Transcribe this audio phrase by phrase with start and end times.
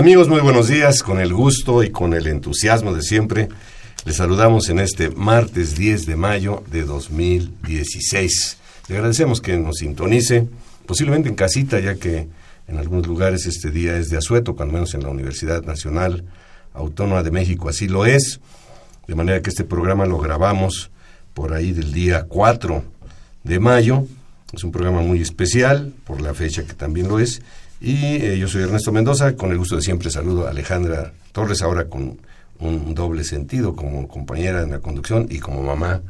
[0.00, 1.02] Amigos, muy buenos días.
[1.02, 3.50] Con el gusto y con el entusiasmo de siempre,
[4.06, 8.56] les saludamos en este martes 10 de mayo de 2016.
[8.88, 10.48] Le agradecemos que nos sintonice,
[10.86, 12.28] posiblemente en casita, ya que
[12.66, 16.24] en algunos lugares este día es de asueto, cuando menos en la Universidad Nacional
[16.72, 18.40] Autónoma de México así lo es.
[19.06, 20.90] De manera que este programa lo grabamos
[21.34, 22.82] por ahí del día 4
[23.44, 24.06] de mayo.
[24.50, 27.42] Es un programa muy especial por la fecha que también lo es
[27.80, 31.62] y eh, yo soy Ernesto Mendoza, con el gusto de siempre saludo a Alejandra Torres,
[31.62, 32.18] ahora con
[32.60, 36.02] un doble sentido, como compañera en la conducción y como mamá,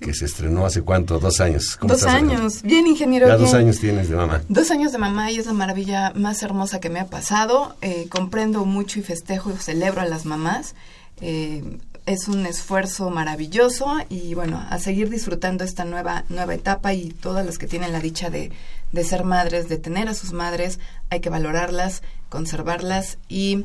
[0.00, 1.78] que se estrenó hace cuánto, dos años.
[1.82, 3.26] dos años, bien ingeniero.
[3.26, 4.42] Ya dos años tienes de mamá.
[4.48, 7.74] Dos años de mamá y es la maravilla más hermosa que me ha pasado.
[7.82, 10.74] Eh, comprendo mucho y festejo y celebro a las mamás.
[11.20, 11.64] Eh,
[12.06, 17.44] es un esfuerzo maravilloso y bueno, a seguir disfrutando esta nueva, nueva etapa y todas
[17.44, 18.52] las que tienen la dicha de,
[18.92, 20.78] de ser madres, de tener a sus madres,
[21.10, 23.64] hay que valorarlas, conservarlas y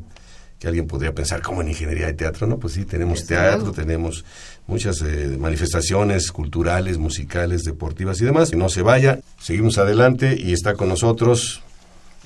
[0.59, 2.47] que alguien podría pensar, ¿cómo en ingeniería de teatro?
[2.47, 4.25] No, pues sí, tenemos teatro, tenemos
[4.67, 8.49] muchas eh, manifestaciones culturales, musicales, deportivas y demás.
[8.49, 11.61] Que no se vaya, seguimos adelante y está con nosotros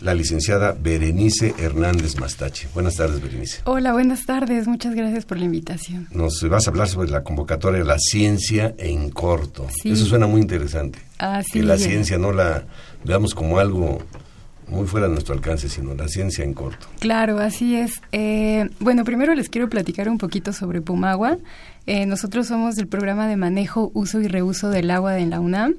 [0.02, 2.68] la licenciada Berenice Hernández Mastache.
[2.74, 3.62] Buenas tardes, Berenice.
[3.64, 4.68] Hola, buenas tardes.
[4.68, 6.08] Muchas gracias por la invitación.
[6.12, 9.68] Nos vas a hablar sobre la convocatoria de la ciencia en corto.
[9.84, 11.00] Eso suena muy interesante.
[11.20, 12.66] Ah, que la ciencia no la
[13.04, 14.04] veamos como algo
[14.68, 16.88] muy fuera de nuestro alcance, sino la ciencia en corto.
[17.00, 18.02] Claro, así es.
[18.12, 21.38] Eh, bueno, primero les quiero platicar un poquito sobre Pumagua.
[21.86, 25.76] Eh, nosotros somos del programa de manejo, uso y reuso del agua de la UNAM.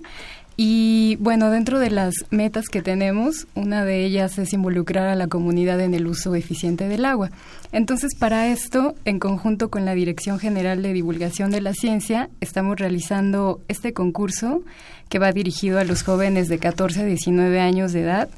[0.60, 5.28] Y bueno, dentro de las metas que tenemos, una de ellas es involucrar a la
[5.28, 7.30] comunidad en el uso eficiente del agua.
[7.70, 12.76] Entonces, para esto, en conjunto con la Dirección General de Divulgación de la Ciencia, estamos
[12.76, 14.62] realizando este concurso
[15.08, 18.28] que va dirigido a los jóvenes de 14 a 19 años de edad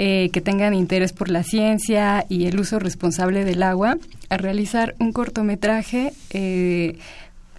[0.00, 3.98] eh, que tengan interés por la ciencia y el uso responsable del agua
[4.28, 6.98] a realizar un cortometraje eh,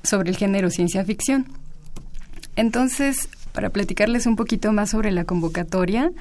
[0.03, 1.47] sobre el género ciencia ficción.
[2.55, 6.11] Entonces, para platicarles un poquito más sobre la convocatoria,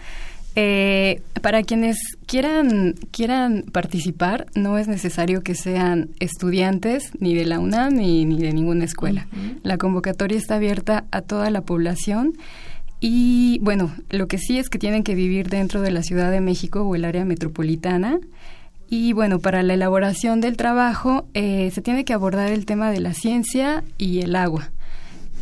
[0.57, 7.61] eh, para quienes quieran, quieran participar, no es necesario que sean estudiantes ni de la
[7.61, 9.29] UNAM ni, ni de ninguna escuela.
[9.63, 12.33] La convocatoria está abierta a toda la población
[13.01, 16.41] y bueno, lo que sí es que tienen que vivir dentro de la Ciudad de
[16.41, 18.19] México o el área metropolitana.
[18.91, 23.01] Y bueno, para la elaboración del trabajo eh, se tiene que abordar el tema de
[23.01, 24.71] la ciencia y el agua.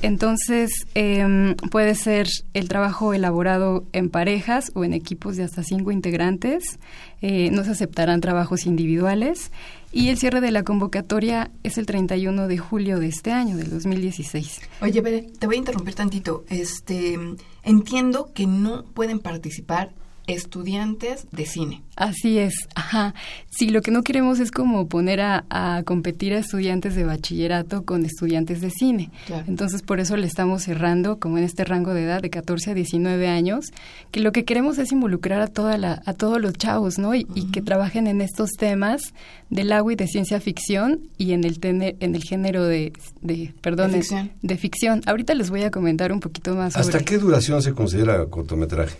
[0.02, 5.90] Entonces, em, puede ser el trabajo elaborado en parejas o en equipos de hasta cinco
[5.90, 6.78] integrantes.
[7.22, 9.50] Eh, no se aceptarán trabajos individuales.
[9.92, 13.70] Y el cierre de la convocatoria es el 31 de julio de este año, del
[13.70, 14.60] 2016.
[14.82, 15.00] Oye,
[15.38, 16.44] te voy a interrumpir tantito.
[16.48, 17.18] Este,
[17.62, 19.92] entiendo que no pueden participar
[20.26, 21.82] estudiantes de cine.
[21.96, 23.14] Así es, ajá.
[23.48, 27.84] Sí, lo que no queremos es como poner a, a competir a estudiantes de bachillerato
[27.84, 29.10] con estudiantes de cine.
[29.46, 32.74] Entonces, por eso le estamos cerrando como en este rango de edad de 14 a
[32.74, 33.66] 19 años,
[34.10, 37.14] que lo que queremos es involucrar a toda la, a todos los chavos, ¿no?
[37.14, 39.14] Y, que trabajen en estos temas
[39.50, 42.92] del agua y de ciencia ficción y en el en el género de,
[43.22, 44.32] de perdón, de ficción.
[44.42, 45.02] de ficción.
[45.06, 48.96] Ahorita les voy a comentar un poquito más sobre ¿Hasta qué duración se considera cortometraje?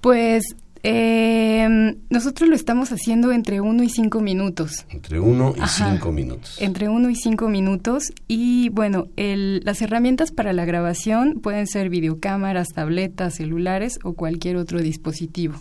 [0.00, 0.44] Pues
[0.82, 4.86] eh, nosotros lo estamos haciendo entre uno y cinco minutos.
[4.90, 6.56] Entre uno y cinco minutos.
[6.60, 8.12] Entre uno y cinco minutos.
[8.28, 14.56] Y bueno, el, las herramientas para la grabación pueden ser videocámaras, tabletas, celulares o cualquier
[14.56, 15.54] otro dispositivo.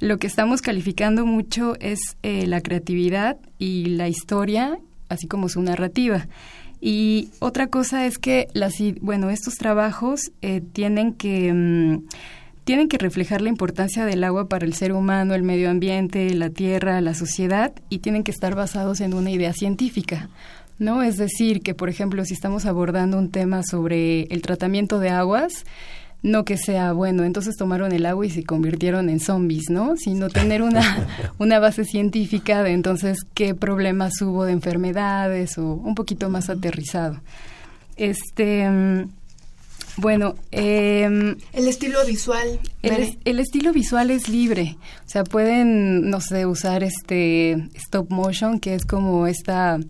[0.00, 4.78] Lo que estamos calificando mucho es eh, la creatividad y la historia,
[5.08, 6.28] así como su narrativa.
[6.80, 11.52] Y otra cosa es que las, bueno, estos trabajos eh, tienen que...
[11.52, 12.04] Mm,
[12.68, 16.50] tienen que reflejar la importancia del agua para el ser humano, el medio ambiente, la
[16.50, 20.28] tierra, la sociedad y tienen que estar basados en una idea científica.
[20.78, 21.02] ¿No?
[21.02, 25.64] Es decir, que por ejemplo, si estamos abordando un tema sobre el tratamiento de aguas,
[26.22, 29.96] no que sea bueno, entonces tomaron el agua y se convirtieron en zombies, ¿no?
[29.96, 35.94] Sino tener una, una base científica de entonces qué problemas hubo de enfermedades o un
[35.94, 37.18] poquito más aterrizado.
[37.96, 39.08] Este mm,
[39.98, 42.60] bueno, em, el estilo visual.
[42.82, 48.74] El, estilo visual es libre, o sea, pueden, no sé, usar este stop motion, que
[48.74, 49.80] es como esta,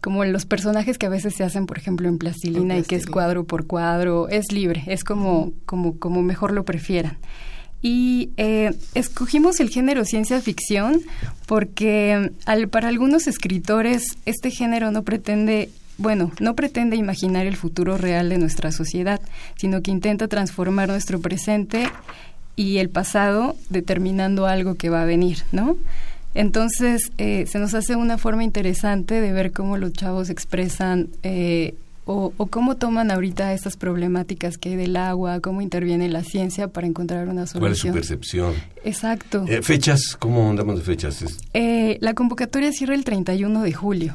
[0.00, 3.06] como los personajes que a veces se hacen, por ejemplo, en plastilina, y que es
[3.06, 7.18] cuadro por cuadro, es libre, es como, como, como mejor lo prefieran.
[7.82, 11.02] Y eh, escogimos el género ciencia ficción
[11.46, 17.98] porque al, para algunos escritores este género no pretende bueno, no pretende imaginar el futuro
[17.98, 19.20] real de nuestra sociedad,
[19.56, 21.88] sino que intenta transformar nuestro presente
[22.56, 25.76] y el pasado determinando algo que va a venir, ¿no?
[26.34, 31.74] Entonces, eh, se nos hace una forma interesante de ver cómo los chavos expresan eh,
[32.04, 36.86] o, cómo toman ahorita estas problemáticas que hay del agua, cómo interviene la ciencia para
[36.86, 37.60] encontrar una solución.
[37.60, 38.54] ¿Cuál es su percepción?
[38.84, 39.44] Exacto.
[39.46, 40.16] Eh, ¿Fechas?
[40.18, 41.24] ¿Cómo andamos de fechas?
[41.52, 44.14] la convocatoria cierra el 31 de julio.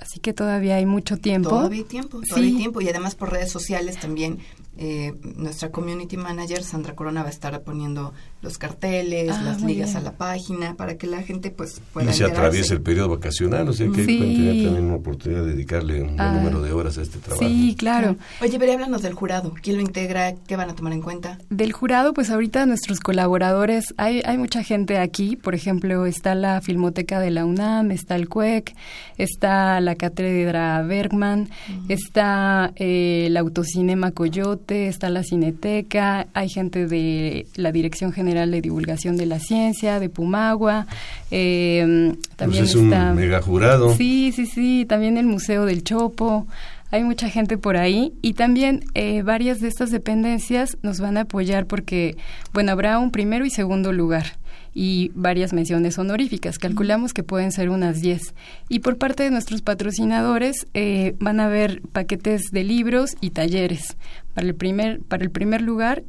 [0.00, 1.50] Así que todavía hay mucho tiempo.
[1.50, 2.80] Todavía hay tiempo, todavía hay tiempo.
[2.80, 4.38] Y además por redes sociales también
[4.82, 9.94] eh, nuestra community manager, Sandra Corona, va a estar poniendo los carteles, ah, las ligas
[9.94, 13.68] a la página, para que la gente pues pueda Y se atraviesa el periodo vacacional,
[13.68, 14.18] o sea que sí.
[14.18, 17.46] tener también una oportunidad de dedicarle un buen ah, número de horas a este trabajo.
[17.46, 18.16] Sí, claro.
[18.40, 19.52] Oye, pero háblanos del jurado.
[19.60, 20.34] ¿Quién lo integra?
[20.46, 21.36] ¿Qué van a tomar en cuenta?
[21.50, 25.36] Del jurado, pues ahorita nuestros colaboradores, hay, hay mucha gente aquí.
[25.36, 28.74] Por ejemplo, está la Filmoteca de la UNAM, está el CUEC,
[29.18, 31.48] está la Cátedra Bergman,
[31.88, 38.60] está eh, el Autocinema Coyote, está la Cineteca, hay gente de la Dirección General de
[38.60, 40.86] Divulgación de la Ciencia, de Pumagua,
[41.30, 43.10] eh, también pues es está...
[43.10, 43.94] un mega jurado.
[43.94, 46.46] Sí, sí, sí, también el Museo del Chopo,
[46.90, 51.22] hay mucha gente por ahí y también eh, varias de estas dependencias nos van a
[51.22, 52.16] apoyar porque,
[52.52, 54.39] bueno, habrá un primero y segundo lugar
[54.74, 56.58] y varias menciones honoríficas.
[56.58, 58.34] Calculamos que pueden ser unas 10.
[58.68, 63.96] Y por parte de nuestros patrocinadores eh, van a haber paquetes de libros y talleres.
[64.34, 66.04] Para el primer, para el primer lugar,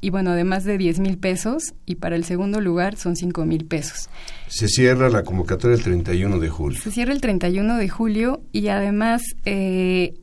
[0.00, 3.66] y bueno, además de 10 mil pesos, y para el segundo lugar son 5 mil
[3.66, 4.08] pesos.
[4.48, 6.80] Se cierra la convocatoria el 31 de julio.
[6.80, 10.14] Se cierra el 31 de julio y además eh,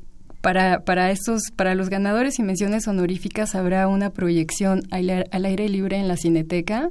[0.47, 5.67] para, para, estos, para los ganadores y menciones honoríficas habrá una proyección al, al aire
[5.67, 6.89] libre en la Cineteca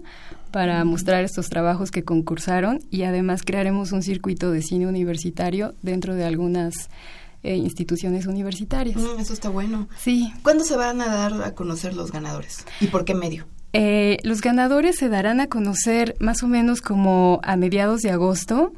[0.51, 6.15] para mostrar estos trabajos que concursaron y además crearemos un circuito de cine universitario dentro
[6.15, 6.91] de algunas
[7.45, 8.99] eh, instituciones universitarias.
[8.99, 9.89] Mm, eso está bueno.
[9.97, 10.31] Sí.
[10.43, 12.67] ¿Cuándo se van a dar a conocer los ganadores?
[12.83, 13.47] ¿Y por qué medio?
[13.73, 18.75] Eh, los ganadores se darán a conocer más o menos como a mediados de agosto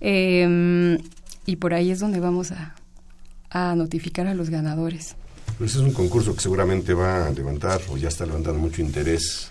[0.00, 0.98] em,
[1.46, 2.76] y por ahí es donde vamos a,
[3.50, 5.16] a notificar a los ganadores.
[5.58, 9.50] Pues es un concurso que seguramente va a levantar o ya está levantando mucho interés,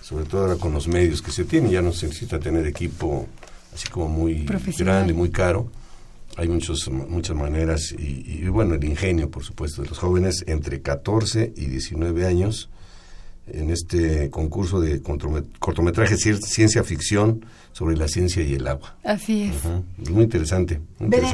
[0.00, 1.72] sobre todo ahora con los medios que se tienen.
[1.72, 3.26] Ya no se necesita tener equipo
[3.74, 4.46] así como muy
[4.78, 5.72] grande, muy caro
[6.38, 11.52] hay muchos, muchas maneras y, bueno, el ingenio, por supuesto, de los jóvenes entre 14
[11.56, 12.70] y 19 años
[13.48, 18.96] en este concurso de cortometraje ciencia ficción sobre la ciencia y el agua.
[19.02, 20.10] Así es.
[20.10, 20.80] Muy interesante.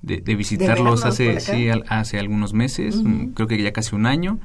[0.00, 2.96] de, visitarlos hace, sí, hace algunos meses,
[3.34, 4.38] creo que ya casi un año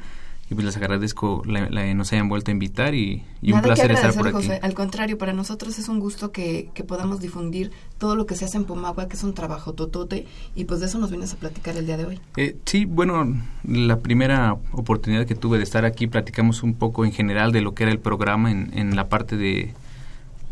[0.51, 4.27] y pues les agradezco la, nos hayan vuelto a invitar y, un placer estar por
[4.27, 4.50] aquí.
[4.62, 8.58] Al contrario, para nosotros es un gusto que, podamos difundir todo lo que se hace
[8.58, 11.77] en Pumagua, que es un trabajo totote, y pues de eso nos vienes a platicar
[11.77, 12.20] el día de hoy.
[12.36, 17.13] Eh, sí, bueno, la primera oportunidad que tuve de estar aquí, platicamos un poco en
[17.13, 19.74] general de lo que era el programa en, en la parte de,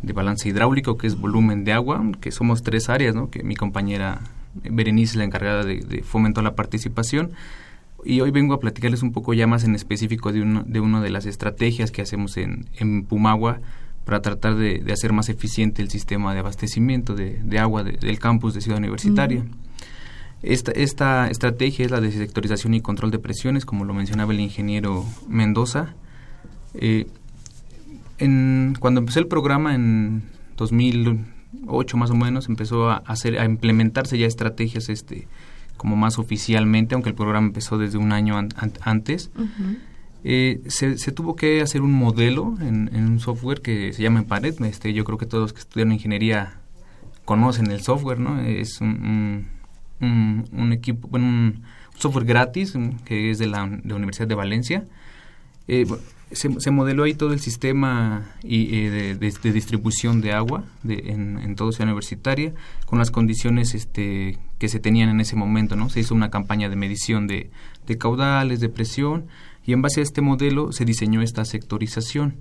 [0.02, 3.30] de balance hidráulico, que es volumen de agua, que somos tres áreas, ¿no?
[3.30, 4.22] que mi compañera
[4.54, 7.32] Berenice, la encargada de, de fomentar la participación,
[8.06, 11.02] y hoy vengo a platicarles un poco ya más en específico de, uno, de una
[11.02, 13.62] de las estrategias que hacemos en, en Pumagua
[14.10, 18.62] para tratar de, hacer más eficiente el sistema de abastecimiento de, agua del campus de
[18.62, 19.46] Ciudad Universitaria.
[20.42, 24.40] Esta, esta estrategia es la de sectorización y control de presiones, como lo mencionaba el
[24.40, 25.94] ingeniero Mendoza.
[26.74, 27.06] Eh,
[28.18, 30.24] en, cuando empecé el programa en
[30.58, 35.28] 2008 más o menos, empezó a, hacer, a implementarse ya estrategias este,
[35.80, 38.38] como más oficialmente, aunque el programa empezó desde un año
[38.82, 39.32] antes.
[40.26, 44.62] Eh, se, tuvo que hacer un modelo en, un software que se llama Empared.
[44.66, 46.60] Este, yo creo que todos los que estudian ingeniería
[47.24, 48.42] conocen el software, ¿no?
[48.42, 49.48] Es un,
[50.02, 51.64] un, equipo, bueno, un
[51.98, 52.74] software gratis
[53.06, 54.86] que es de la, Universidad de Valencia.
[55.70, 55.86] Eh,
[56.32, 61.72] se, modeló ahí todo el sistema y, eh, de, distribución de agua en, en toda
[61.72, 62.54] ciudad universitaria
[62.86, 65.76] con las condiciones este, que se tenían en ese momento.
[65.76, 65.90] ¿no?
[65.90, 67.50] Se hizo una campaña de medición de,
[67.98, 69.26] caudales, de presión
[69.66, 72.36] y en base a este modelo se diseñó esta sectorización.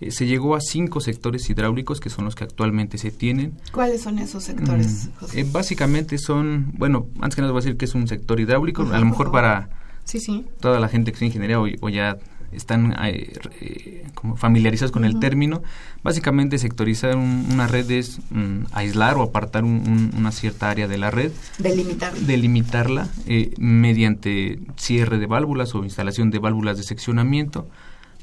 [0.00, 3.54] Eh, se llegó a cinco sectores hidráulicos que son los que actualmente se tienen.
[3.72, 5.08] ¿Cuáles son esos sectores?
[5.20, 8.38] Mm, eh, básicamente son, bueno, antes que nada voy a decir que es un sector
[8.38, 9.68] hidráulico, a lo mejor para
[10.04, 10.44] sí, sí.
[10.60, 12.18] toda la gente que es ingeniería o ya
[12.54, 15.62] están eh, eh, como familiarizados con el término.
[16.02, 21.32] Básicamente sectorizar una red es mm, aislar o apartar una cierta área de la red.
[21.58, 22.20] Delimitarla.
[22.20, 27.68] Delimitarla eh, mediante cierre de válvulas o instalación de válvulas de seccionamiento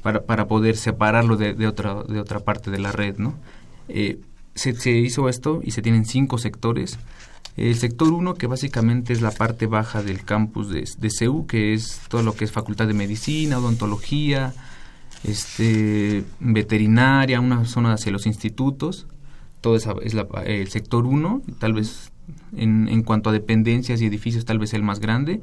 [0.02, 3.16] para, para poder separarlo de, de, otra, de otra parte de la red.
[3.18, 3.34] ¿no?
[4.54, 6.98] se, se hizo esto y se tienen cinco sectores
[7.56, 11.74] el sector 1, que básicamente es la parte baja del campus de, de CEU, que
[11.74, 14.54] es todo lo que es facultad de medicina, odontología,
[15.24, 19.06] este, veterinaria, una zona hacia los institutos.
[19.60, 20.14] Todo esa es
[20.46, 22.10] el sector 1, tal vez
[22.56, 25.42] en, en cuanto a dependencias y edificios, tal vez el más grande.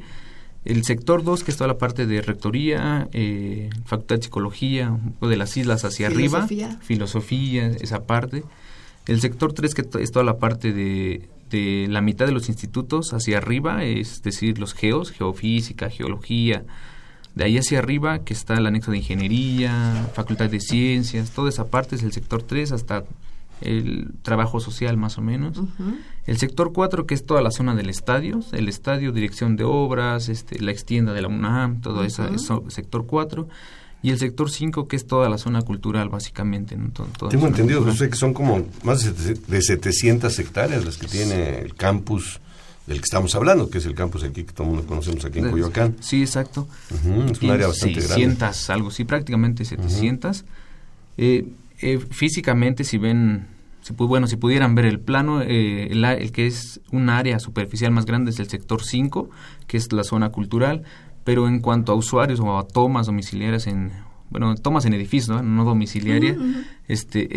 [0.66, 5.38] El sector 2, que es toda la parte de rectoría, eh, facultad de psicología, de
[5.38, 6.48] las islas hacia arriba,
[6.82, 8.44] filosofía, esa parte.
[9.08, 13.13] El sector 3, que es toda la parte de, de la mitad de los institutos
[13.13, 16.63] hacia arriba, es decir, los geos, geofísica, geología,
[17.36, 21.68] de ahí hacia arriba, que está el anexo de ingeniería, facultad de ciencias, toda esa
[21.68, 23.03] parte es el sector 3 hasta
[23.62, 25.62] el trabajo social más o menos.
[26.25, 30.29] El sector 4, que es toda la zona del estadio, el estadio, dirección de obras,
[30.29, 33.48] este, la extienda de la UNAM, todo eso, eso sector 4
[34.01, 36.77] y el sector 5 que es toda la zona cultural básicamente.
[37.29, 39.03] Tengo entendido, José, que son como más
[39.48, 42.39] de 700 hectáreas las que tiene el campus
[42.88, 45.96] del que estamos hablando, que es el campus aquí que todos conocemos aquí en Coyoacán.
[46.00, 46.68] Sí, exacto.
[46.89, 50.44] es un área bastante 600, algo, sí, prácticamente 700.
[51.18, 51.48] Eh,
[51.82, 53.46] eh, físicamente, si ven,
[53.82, 57.91] si, bueno, si pudieran ver el plano, eh, el, el, que es un área superficial
[57.91, 59.29] más grande es el sector 5,
[59.68, 60.84] que es la zona cultural
[61.30, 63.92] pero en cuanto a usuarios o a tomas domiciliarias en
[64.32, 66.38] bueno, tomas en edificios, no, domiciliarias,
[66.88, 67.30] este,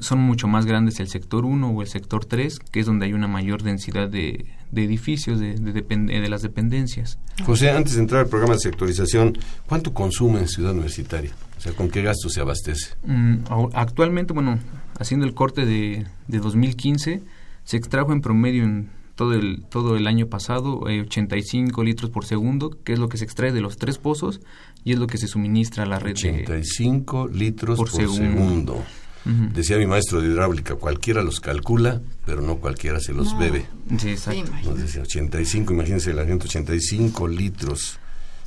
[0.00, 3.12] son mucho más grandes el sector 1 o el sector 3, que es donde hay
[3.12, 7.20] una mayor densidad de, edificios, de, de, las dependencias.
[7.44, 9.38] José, antes de entrar al programa de sectorización,
[9.68, 11.30] ¿cuánto consume en Ciudad Universitaria?
[11.56, 12.94] O sea, ¿con qué gasto se abastece?
[13.04, 14.58] Mm, actualmente, bueno,
[14.98, 17.22] haciendo el corte de, de 2015,
[17.62, 22.24] se extrajo en promedio en todo el, todo el año pasado 85 eh, litros por
[22.24, 24.40] segundo, que es lo que se extrae de los tres pozos
[24.84, 26.12] y es lo que se suministra a la red.
[26.12, 28.84] 85 litros por, segundo.
[29.24, 33.66] Decía mi maestro de hidráulica, cualquiera los calcula, pero no cualquiera se los bebe.
[33.98, 34.52] Sí, exacto.
[34.62, 37.98] Nos decía 85, imagínense la gente, 85 litros.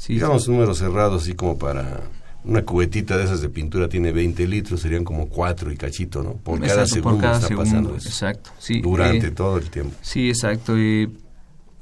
[0.08, 2.04] Digamos números cerrados así como para
[2.44, 6.34] una cubetita de esas de pintura tiene 20 litros, serían como 4 y cachito, ¿no?
[6.34, 8.08] Por cada segundo está pasando eso.
[8.08, 8.82] Exacto, sí.
[8.82, 9.96] Durante eh, todo el tiempo.
[10.02, 10.78] Sí, exacto.
[10.78, 11.10] Eh,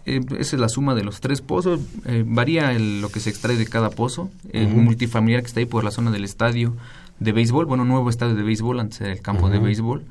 [0.05, 1.81] esa es la suma de los tres pozos.
[2.05, 4.31] Eh, varía lo que se extrae de cada pozo.
[4.51, 6.75] El multifamiliar que está ahí por la zona del estadio
[7.19, 10.05] de béisbol, bueno, nuevo estadio de béisbol antes del campo de béisbol.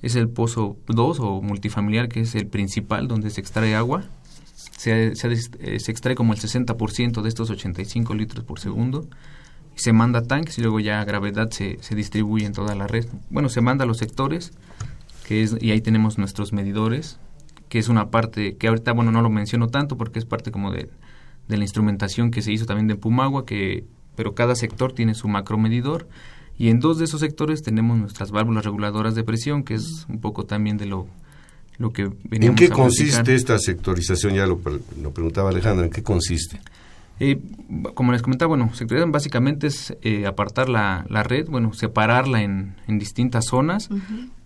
[0.00, 4.04] Es el pozo 2 o multifamiliar, que es el principal donde se extrae agua.
[4.76, 9.08] Se, se, se extrae como el 60% de estos 85 litros por segundo
[9.78, 12.86] se manda a tanques y luego ya a gravedad se, se distribuye en toda la
[12.86, 13.06] red.
[13.30, 14.52] Bueno, se manda a los sectores,
[15.26, 17.18] que es, y ahí tenemos nuestros medidores,
[17.68, 20.72] que es una parte que ahorita, bueno, no lo menciono tanto porque es parte como
[20.72, 20.88] de,
[21.48, 23.84] de la instrumentación que se hizo también de Pumagua, que,
[24.16, 26.08] pero cada sector tiene su macromedidor
[26.58, 30.20] y en dos de esos sectores tenemos nuestras válvulas reguladoras de presión, que es un
[30.20, 31.06] poco también de lo,
[31.78, 34.34] lo que ¿En qué consiste esta sectorización?
[34.34, 34.60] Ya lo,
[35.00, 36.60] lo preguntaba Alejandra, ¿en qué consiste?
[37.20, 37.40] Eh,
[37.94, 42.76] como les comentaba, bueno, sectorización básicamente es eh, apartar la, la, red, bueno, separarla en,
[42.86, 43.88] en distintas zonas.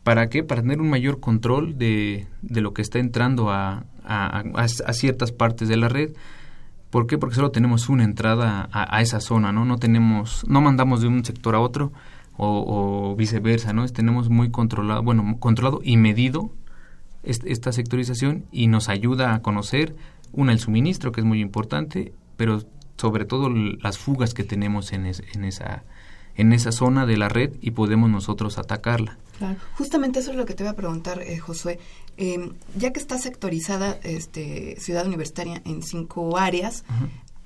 [0.02, 0.42] ¿Para qué?
[0.42, 5.32] Para tener un mayor control de, de lo que está entrando a, a, a, ciertas
[5.32, 6.12] partes de la red.
[6.90, 7.18] ¿Por qué?
[7.18, 9.64] Porque solo tenemos una entrada a, esa zona, ¿no?
[9.64, 11.92] No tenemos, no mandamos de un sector a otro
[12.36, 13.86] o, o viceversa, ¿no?
[13.88, 16.50] tenemos muy controlado, bueno, controlado y medido
[17.22, 19.94] esta sectorización y nos ayuda a conocer,
[20.32, 22.12] una, el suministro, que es muy importante,
[22.42, 22.60] pero
[22.96, 25.84] sobre todo las fugas que tenemos en, en, esa,
[26.34, 29.16] en esa zona de la red y podemos nosotros atacarla.
[29.38, 31.78] Claro, justamente eso es lo que te voy a preguntar, eh, Josué.
[32.16, 36.82] Em, ya que está sectorizada este, Ciudad Universitaria en cinco áreas,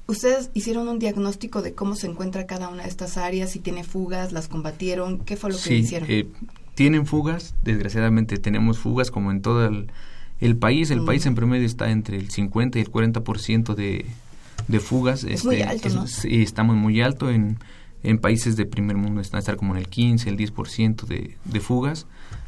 [0.06, 3.50] ¿ustedes hicieron un diagnóstico de cómo se encuentra cada una de estas áreas?
[3.50, 6.10] Si tiene fugas, las combatieron, ¿qué fue lo que hicieron?
[6.10, 6.26] Eh,
[6.74, 10.90] tienen fugas, desgraciadamente tenemos fugas como en todo el, país.
[10.90, 11.04] El mm.
[11.04, 14.06] país en promedio está entre el 50 y el 40% de,
[14.68, 15.24] de fugas.
[15.24, 16.06] Es muy este, alto, ¿no?
[16.06, 17.30] Sí, estamos muy alto.
[17.30, 17.58] En,
[18.02, 21.36] en países de primer mundo están a estar como en el 15, el 10% de,
[21.44, 22.06] de fugas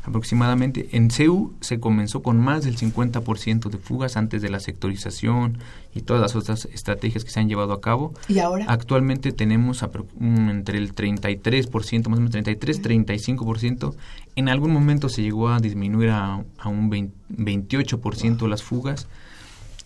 [0.09, 0.89] aproximadamente.
[0.93, 5.59] En CEU se comenzó con más del 50% de fugas antes de la sectorización
[5.95, 8.15] y todas las otras estrategias que se han llevado a cabo.
[8.29, 8.67] ¿Y ahora?
[8.69, 9.85] Actualmente tenemos
[10.21, 13.95] entre el 33%, más o menos 33, 35%.
[14.35, 19.07] En algún momento se llegó a disminuir a, a un 28% las fugas,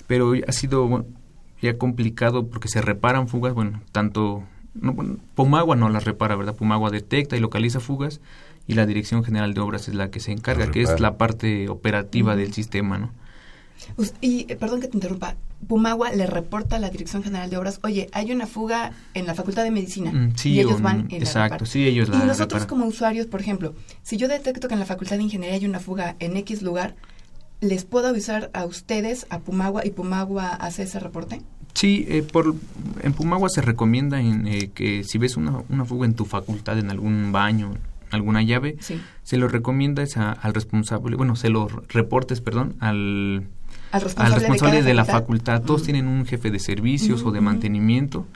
[0.06, 1.04] pero ha sido
[1.62, 4.42] ya complicado porque se reparan fugas, bueno, tanto
[4.74, 4.94] no,
[5.34, 6.54] Pumagua no las repara, ¿verdad?
[6.54, 8.20] Pumagua detecta y localiza fugas
[8.66, 11.68] y la Dirección General de Obras es la que se encarga, que es la parte
[11.68, 13.10] operativa del sistema, ¿no?
[14.20, 17.80] Y, eh, perdón que te interrumpa, Pumagua le reporta a la Dirección General de Obras,
[17.82, 20.12] oye, hay una fuga en la Facultad de Medicina.
[20.12, 23.40] Mm, sí, y ellos van y Exacto, sí, ellos la Y nosotros como usuarios, por
[23.40, 26.62] ejemplo, si yo detecto que en la Facultad de Ingeniería hay una fuga en X
[26.62, 26.94] lugar,
[27.62, 31.40] ¿les puedo avisar a ustedes, a Pumagua, y Pumagua hace ese reporte?
[31.74, 32.54] Sí, eh, por,
[33.02, 36.78] en Pumagua se recomienda en, eh, que si ves una, una, fuga en tu facultad,
[36.78, 37.72] en algún baño,
[38.10, 38.76] alguna llave,
[39.22, 43.46] se lo recomiendas al responsable, bueno, se lo reportes, perdón, al,
[43.92, 45.62] responsable, de, la facultad.
[45.62, 48.26] Todos tienen un jefe de servicios o de mantenimiento,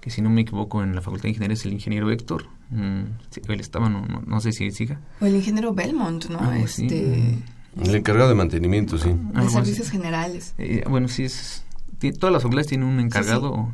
[0.00, 2.44] que si no me equivoco en la Facultad de Ingeniería es el ingeniero Héctor.
[2.70, 3.04] Mm,
[3.48, 5.00] él estaba, no, no, sé si siga.
[5.20, 6.52] O el ingeniero Belmont, ¿no?
[6.52, 7.38] este...
[7.82, 9.10] El encargado de mantenimiento, sí.
[9.34, 10.54] De servicios generales.
[10.58, 11.64] Eh, bueno, sí, es,
[12.12, 13.72] todas las facultades tienen un encargado.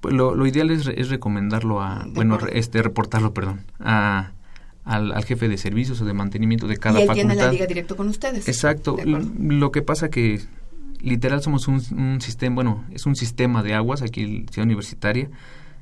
[0.00, 4.32] Pues lo, lo, ideal es, es recomendarlo a, bueno, este, reportarlo, perdón, a,
[4.84, 7.28] al, jefe de servicios o de mantenimiento de cada y él facultad.
[7.28, 8.46] tiene la liga directo con ustedes.
[8.46, 8.96] Exacto.
[9.04, 10.40] Lo que pasa que
[11.00, 15.28] literal somos un, un, sistema, bueno, es un sistema de aguas aquí en Ciudad Universitaria.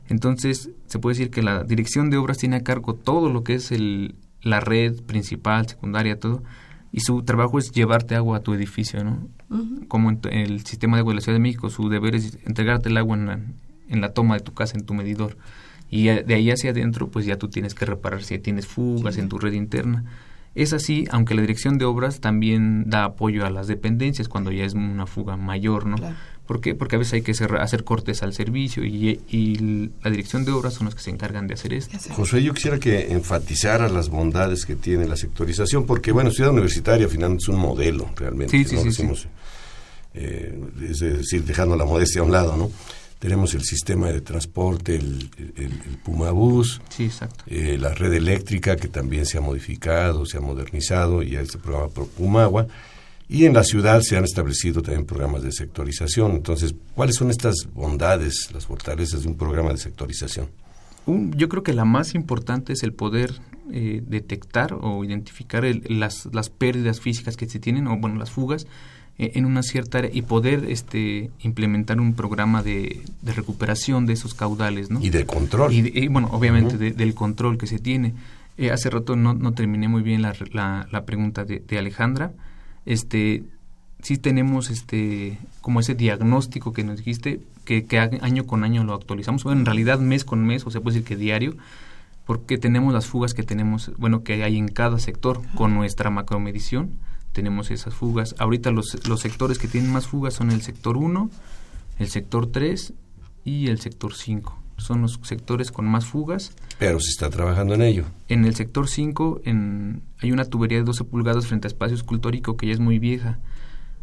[0.09, 3.55] Entonces, se puede decir que la dirección de obras tiene a cargo todo lo que
[3.55, 6.43] es el, la red principal, secundaria, todo
[6.92, 9.29] y su trabajo es llevarte agua a tu edificio, ¿no?
[9.88, 12.88] Como en el sistema de agua de la Ciudad de México, su deber es entregarte
[12.88, 13.40] el agua en la,
[13.88, 15.37] en la toma de tu casa, en tu medidor.
[15.90, 19.29] Y de ahí hacia adentro, pues ya tú tienes que reparar si tienes fugas en
[19.29, 20.05] tu red interna.
[20.55, 24.64] Es así, aunque la dirección de obras también da apoyo a las dependencias cuando ya
[24.64, 25.96] es una fuga mayor, ¿no?
[26.46, 26.74] ¿Por qué?
[26.74, 30.87] Porque a veces hay que hacer, cortes al servicio y, la dirección de obras son
[30.87, 31.98] los que se encargan de hacer esto.
[32.14, 37.06] José, yo quisiera que enfatizara las bondades que tiene la sectorización, porque, bueno, Ciudad Universitaria
[37.06, 38.56] al final es un modelo realmente.
[38.56, 39.09] Sí, sí, sí,
[40.14, 42.70] eh, es decir, dejando la modestia a un lado, ¿no?
[43.18, 47.44] Tenemos el sistema de transporte, el, el, Pumabús, sí, exacto.
[47.46, 51.59] Eh, la red eléctrica que también se ha modificado, se ha modernizado y hay este
[51.59, 52.66] programa por Pumagua.
[53.29, 56.33] Y en la ciudad se han establecido también programas de sectorización.
[56.33, 60.49] Entonces, ¿cuáles son estas bondades, las fortalezas de un programa de sectorización?
[61.37, 63.35] yo creo que la más importante es el poder
[63.73, 68.67] eh, detectar o identificar las, las pérdidas físicas que se tienen, o bueno, las fugas,
[69.19, 74.12] eh, en una cierta área y poder este, implementar un programa de, de recuperación de
[74.12, 74.91] esos caudales.
[74.91, 75.01] ¿no?
[75.01, 75.73] Y de control.
[75.73, 78.15] Y, bueno, obviamente del control que se tiene.
[78.59, 80.35] Eh, hace rato no, no, terminé muy bien la,
[80.91, 82.33] la, pregunta de, de, Alejandra.
[82.87, 83.44] Este,
[84.01, 88.94] sí tenemos este, como ese diagnóstico que nos dijiste, que, que año con año lo
[88.94, 89.44] actualizamos.
[89.44, 91.57] Bueno, en realidad mes con mes, o sea, puede decir que diario,
[92.25, 96.92] porque tenemos las fugas que tenemos, bueno, que hay en cada sector con nuestra macromedición
[97.37, 98.35] tenemos esas fugas.
[98.38, 101.31] Ahorita los, los sectores que tienen más fugas son el sector 1,
[101.99, 102.94] el sector 3
[103.44, 104.59] y el sector 5.
[104.79, 106.53] Son los sectores con más fugas.
[106.79, 108.05] Pero se está trabajando en ello.
[108.29, 112.57] En el sector 5 en, hay una tubería de 12 pulgadas frente a espacio escultórico
[112.57, 113.39] que ya es muy vieja.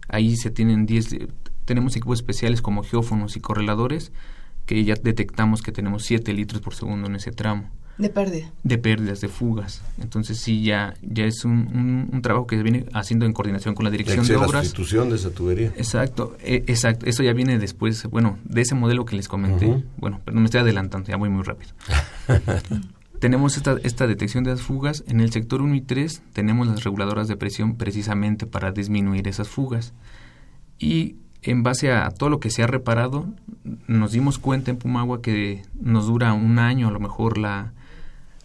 [0.07, 1.17] Ahí se tienen 10,
[1.65, 4.11] tenemos equipos especiales como geófonos y correladores
[4.65, 7.69] que ya detectamos que tenemos 7 litros por segundo en ese tramo.
[7.97, 8.51] De pérdida.
[8.63, 9.83] De pérdidas, de fugas.
[10.01, 13.85] Entonces sí, ya, ya es un, un, trabajo que se viene haciendo en coordinación con
[13.85, 14.53] la dirección de, obras.
[14.53, 15.67] La sustitución de esa tubería.
[15.77, 17.05] Exacto, e, exacto.
[17.05, 19.83] Eso ya viene después, bueno, de ese modelo que les comenté.
[19.97, 21.71] Bueno, pero no me estoy adelantando, ya voy muy rápido.
[23.19, 25.03] tenemos esta, esta detección de las fugas.
[25.07, 29.49] En el sector 1 y 3 tenemos las reguladoras de presión precisamente para disminuir esas
[29.49, 29.93] fugas.
[30.79, 33.27] Y en base a todo lo que se ha reparado,
[33.87, 37.73] nos dimos cuenta en Pumagua que nos dura un año a lo mejor la,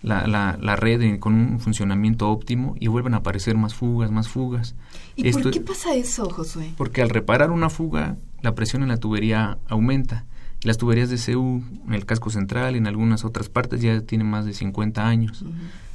[0.02, 4.74] la, la, red con un funcionamiento óptimo y vuelven a aparecer más fugas, más fugas.
[5.16, 6.72] ¿Y por qué pasa eso, Josué?
[6.76, 10.26] Porque al reparar una fuga, la presión en la tubería aumenta.
[10.62, 14.00] Y las tuberías de CU en el casco central y en algunas otras partes ya
[14.00, 15.44] tienen más de 50 años.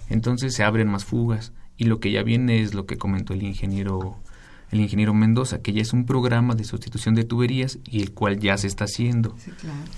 [0.10, 1.52] Entonces se abren más fugas.
[1.76, 4.18] Y lo que ya viene es lo que comentó el ingeniero
[4.74, 8.40] el ingeniero Mendoza, que ya es un programa de sustitución de tuberías y el cual
[8.40, 9.36] ya se está haciendo.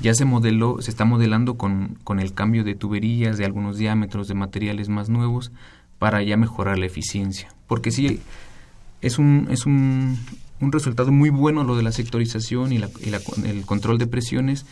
[0.02, 4.28] Ya se modeló, se está modelando con, con el cambio de tuberías, de algunos diámetros,
[4.28, 5.52] de materiales más nuevos,
[5.98, 7.48] para ya mejorar la eficiencia.
[7.68, 8.20] Porque sí,
[9.02, 10.20] es un, es un,
[10.60, 13.14] un resultado muy bueno lo de la sectorización y, la, y
[13.48, 14.66] el control de presiones,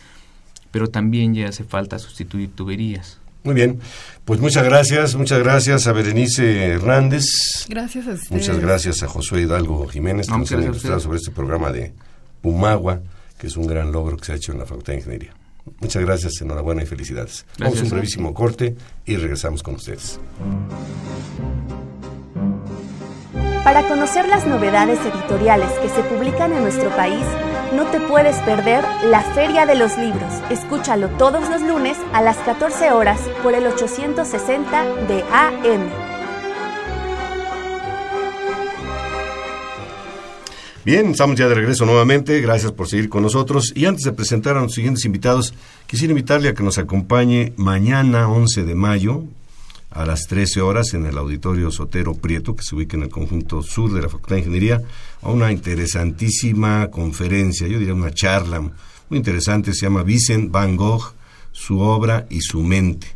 [0.70, 3.20] pero también ya hace falta sustituir tuberías.
[3.44, 3.78] Muy bien,
[4.24, 7.26] pues muchas gracias, muchas gracias a Berenice Hernández.
[7.68, 11.70] Gracias a Muchas gracias a Josué Hidalgo Jiménez, que nos ha ilustrado sobre este programa
[11.70, 11.92] de
[12.40, 13.02] Pumagua,
[13.36, 15.34] que es un gran logro que se ha hecho en la Facultad de Ingeniería.
[15.80, 17.44] Muchas gracias, enhorabuena y felicidades.
[17.58, 20.18] Vamos a un brevísimo corte y regresamos con ustedes.
[23.62, 27.24] Para conocer las novedades editoriales que se publican en nuestro país,
[27.74, 30.32] no te puedes perder la Feria de los Libros.
[30.50, 35.90] Escúchalo todos los lunes a las 14 horas por el 860 de AM.
[40.84, 42.40] Bien, estamos ya de regreso nuevamente.
[42.40, 43.72] Gracias por seguir con nosotros.
[43.74, 45.54] Y antes de presentar a los siguientes invitados,
[45.86, 49.24] quisiera invitarle a que nos acompañe mañana, 11 de mayo,
[49.94, 53.62] a las 13 horas en el Auditorio Sotero Prieto, que se ubica en el conjunto
[53.62, 54.82] sur de la Facultad de Ingeniería,
[55.22, 61.14] a una interesantísima conferencia, yo diría una charla muy interesante, se llama Vincent Van Gogh,
[61.52, 63.06] su obra y su mente.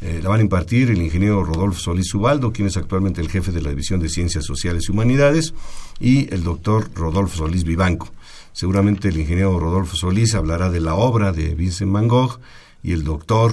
[0.00, 3.50] Eh, la van a impartir el ingeniero Rodolfo Solís Ubaldo, quien es actualmente el jefe
[3.50, 5.52] de la División de Ciencias Sociales y Humanidades,
[5.98, 8.12] y el doctor Rodolfo Solís Vivanco.
[8.52, 12.38] Seguramente el ingeniero Rodolfo Solís hablará de la obra de Vincent Van Gogh
[12.84, 13.52] y el doctor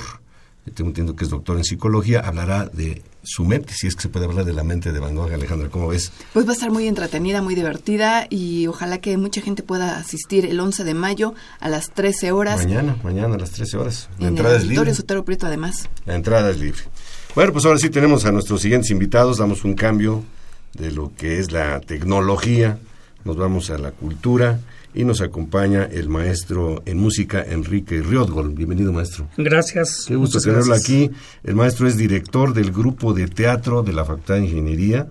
[0.70, 4.10] tengo entendido que es doctor en psicología, hablará de su mente, si es que se
[4.10, 6.12] puede hablar de la mente de Van Gogh, Alejandra, ¿cómo ves?
[6.34, 10.46] Pues va a estar muy entretenida, muy divertida y ojalá que mucha gente pueda asistir
[10.46, 12.58] el 11 de mayo a las 13 horas.
[12.58, 14.10] Mañana, mañana a las 13 horas.
[14.20, 14.94] La entrada es libre.
[14.94, 15.90] Sotero Prieto, además.
[16.06, 16.82] La entrada es libre.
[17.34, 20.24] Bueno, pues ahora sí tenemos a nuestros siguientes invitados, damos un cambio
[20.74, 22.78] de lo que es la tecnología,
[23.24, 24.60] nos vamos a la cultura
[24.94, 28.54] y nos acompaña el maestro en música Enrique Riotgol.
[28.54, 29.28] Bienvenido, maestro.
[29.38, 30.06] Gracias.
[30.08, 31.10] Qué gusto tenerlo aquí.
[31.44, 35.08] El maestro es director del grupo de teatro de la Facultad de Ingeniería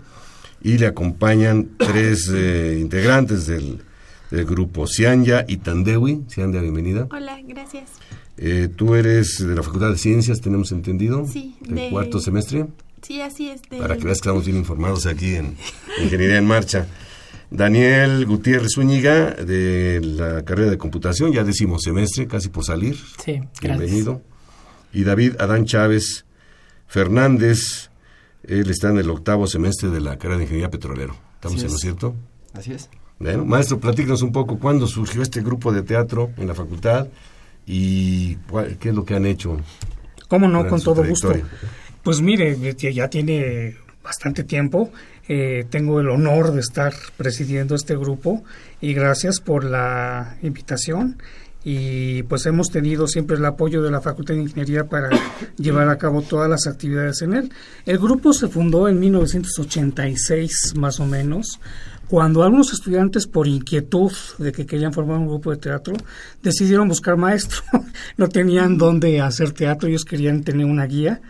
[0.63, 3.83] y le acompañan tres eh, integrantes del,
[4.31, 6.25] grupo, Cianya y Tandewi.
[6.29, 7.09] Cianya, bienvenida.
[7.11, 7.91] Hola, gracias.
[8.37, 11.27] Eh, tú eres de la Facultad de Ciencias, tenemos entendido.
[11.27, 11.57] Sí.
[11.61, 12.67] ¿Del cuarto semestre?
[13.03, 13.63] Sí, así es.
[13.63, 15.57] Para que veas que estamos bien informados aquí en
[16.03, 16.87] Ingeniería en Marcha.
[17.51, 22.97] Daniel Gutiérrez Zúñiga, de la carrera de computación, ya decimos semestre, casi por salir.
[23.25, 24.23] Sí, Bienvenido.
[24.93, 26.25] Y David Adán Chávez
[26.87, 27.91] Fernández,
[28.45, 31.17] él está en el octavo semestre de la carrera de Ingeniería Petrolero.
[31.35, 32.15] ¿Estamos en lo cierto?
[32.53, 32.89] Así es.
[33.19, 37.09] Bueno, maestro, platícanos un poco cuándo surgió este grupo de teatro en la facultad
[37.67, 38.37] y
[38.79, 39.59] qué es lo que han hecho.
[40.29, 40.67] ¿Cómo no?
[40.69, 41.33] Con todo gusto.
[42.03, 44.91] Pues mire, ya tiene bastante tiempo.
[45.33, 48.43] Eh, tengo el honor de estar presidiendo este grupo
[48.81, 51.19] y gracias por la invitación
[51.63, 55.09] y pues hemos tenido siempre el apoyo de la Facultad de Ingeniería para
[55.57, 57.53] llevar a cabo todas las actividades en él.
[57.87, 61.61] El grupo se fundó en 1986 más o menos,
[62.11, 65.95] cuando algunos estudiantes por inquietud de que querían formar un grupo de teatro
[66.43, 67.63] decidieron buscar maestro.
[68.17, 71.21] no tenían dónde hacer teatro, ellos querían tener una guía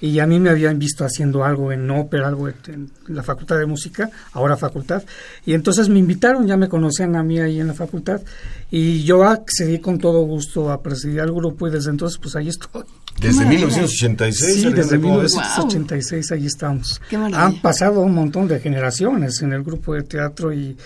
[0.00, 3.66] y a mí me habían visto haciendo algo en ópera, algo en la Facultad de
[3.66, 5.02] Música, ahora facultad,
[5.44, 8.22] y entonces me invitaron, ya me conocían a mí ahí en la facultad,
[8.70, 12.48] y yo accedí con todo gusto a presidir el grupo y desde entonces pues ahí
[12.48, 12.84] estoy.
[13.20, 14.62] ¿Desde 1986?
[14.62, 17.00] Sí, desde 1986 ahí estamos.
[17.34, 20.76] Han pasado un montón de generaciones en el grupo de teatro y,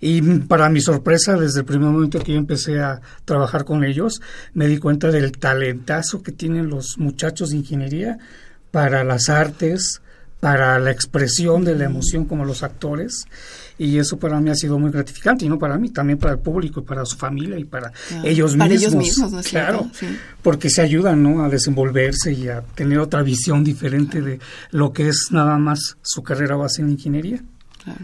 [0.00, 4.22] y para mi sorpresa, desde el primer momento que yo empecé a trabajar con ellos,
[4.54, 8.18] me di cuenta del talentazo que tienen los muchachos de ingeniería
[8.70, 10.00] para las artes,
[10.38, 13.26] para la expresión de la emoción como los actores
[13.80, 16.38] y eso para mí ha sido muy gratificante y no para mí, también para el
[16.38, 17.90] público y para su familia y para
[18.22, 18.92] ellos para mismos.
[18.92, 19.90] Ellos mismos claro,
[20.42, 21.42] porque se ayudan ¿no?
[21.42, 24.38] a desenvolverse y a tener otra visión diferente de
[24.70, 27.42] lo que es nada más su carrera base en ingeniería.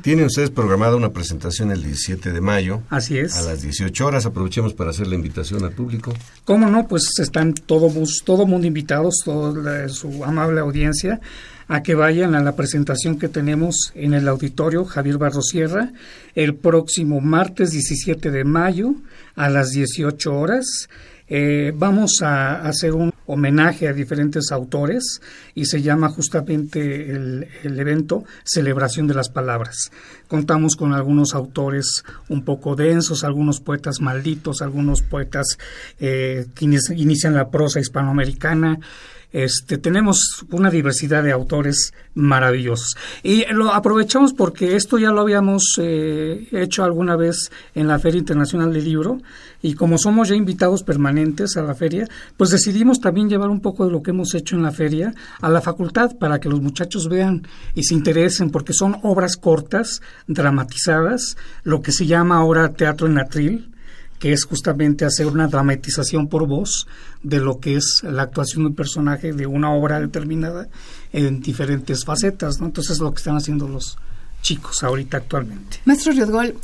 [0.01, 2.81] Tienen ustedes programada una presentación el 17 de mayo.
[2.89, 3.37] Así es.
[3.37, 4.25] A las 18 horas.
[4.25, 6.15] Aprovechemos para hacer la invitación al público.
[6.47, 6.89] ¿Cómo no?
[6.89, 7.93] Pues están todo,
[8.25, 11.21] todo mundo invitados, toda su amable audiencia,
[11.69, 15.93] a que vayan a la presentación que tenemos en el auditorio Javier Barrosierra
[16.35, 18.95] el próximo martes 17 de mayo
[19.35, 20.89] a las 18 horas.
[21.29, 25.21] Eh, vamos a hacer un homenaje a diferentes autores
[25.57, 29.91] y se llama justamente el, evento Celebración de las Palabras.
[30.29, 35.59] Contamos con algunos autores un poco densos, algunos poetas malditos, algunos poetas
[35.99, 38.79] eh, que inician la prosa hispanoamericana.
[39.37, 42.96] Este, tenemos una diversidad de autores maravillosos.
[43.22, 48.20] Y lo aprovechamos porque esto ya lo habíamos eh, hecho alguna vez en la Feria
[48.20, 49.20] Internacional del Libro
[49.61, 53.85] y como somos ya invitados permanentes a la feria, pues decidimos también llevar un poco
[53.85, 57.07] de lo que hemos hecho en la feria a la facultad para que los muchachos
[57.11, 63.07] vean y se interesen porque son obras cortas, dramatizadas, lo que se llama ahora teatro
[63.07, 63.76] en atril
[64.19, 66.87] que es justamente hacer una dramatización por voz
[67.23, 70.69] de lo que es la actuación de un personaje de una obra determinada
[71.13, 72.67] en diferentes facetas, ¿no?
[72.67, 73.99] Entonces es lo que están haciendo los
[74.43, 75.79] chicos ahorita actualmente.
[75.85, 76.55] Maestro Riosgol,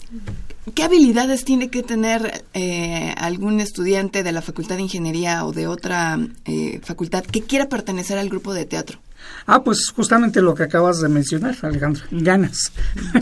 [0.74, 5.66] ¿qué habilidades tiene que tener eh, algún estudiante de la Facultad de Ingeniería o de
[5.66, 8.98] otra eh, facultad que quiera pertenecer al grupo de teatro?
[9.46, 12.72] Ah, pues justamente lo que acabas de mencionar, Alejandra, ganas.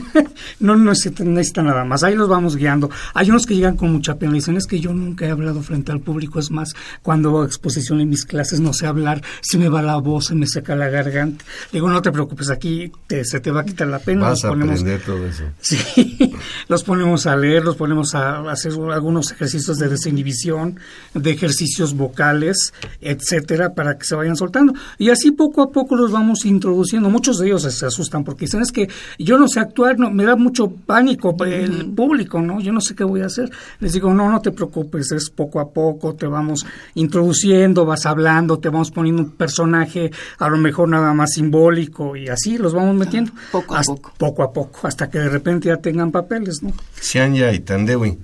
[0.61, 2.91] no, no necesita nada más, ahí los vamos guiando.
[3.15, 5.93] Hay unos que llegan con mucha pena, dicen, es que yo nunca he hablado frente
[5.93, 9.69] al público, es más, cuando hago exposición en mis clases no sé hablar, se me
[9.69, 11.45] va la voz, se me seca la garganta.
[11.73, 14.29] Digo, no te preocupes, aquí se te va a quitar la pena.
[14.29, 15.45] Vas a aprender todo eso.
[15.61, 16.35] Sí,
[16.69, 20.79] los ponemos a leer, los ponemos a hacer algunos ejercicios de desinhibición,
[21.15, 24.75] de ejercicios vocales, etcétera, para que se vayan soltando.
[24.99, 27.11] Y así poco a poco los vamos introduciendo.
[27.11, 30.25] Muchos de ellos se asustan porque dicen, es que yo no sé actuar, no, me
[30.25, 32.61] da mucho pánico el público, ¿no?
[32.61, 33.51] Yo no sé qué voy a hacer.
[33.81, 38.59] Les digo, no, no te preocupes, es poco a poco, te vamos introduciendo, vas hablando,
[38.59, 42.97] te vamos poniendo un personaje a lo mejor nada más simbólico y así los vamos
[42.97, 43.33] metiendo.
[43.53, 44.13] poco a poco.
[44.19, 46.73] Poco a poco, hasta que de repente ya tengan papeles, ¿no?
[47.01, 48.19] Sianya y Tandewi,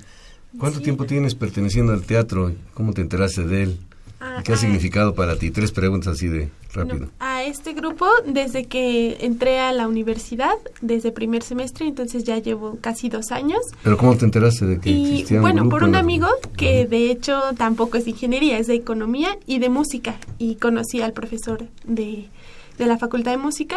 [0.58, 2.52] ¿cuánto tiempo tienes perteneciendo al teatro?
[2.74, 3.78] ¿Cómo te enteraste de él?
[4.26, 4.58] Ah, ¿Qué ha ah.
[4.58, 5.52] significado para ti?
[5.52, 7.08] Tres preguntas así de rápido.
[7.20, 12.78] a este grupo desde que entré a la universidad, desde primer semestre, entonces ya llevo
[12.80, 13.60] casi dos años.
[13.84, 17.98] ¿Pero cómo te enteraste de que y, Bueno, por un amigo que de hecho tampoco
[17.98, 20.16] es de ingeniería, es de economía y de música.
[20.38, 22.28] Y conocí al profesor de,
[22.78, 23.76] de la Facultad de Música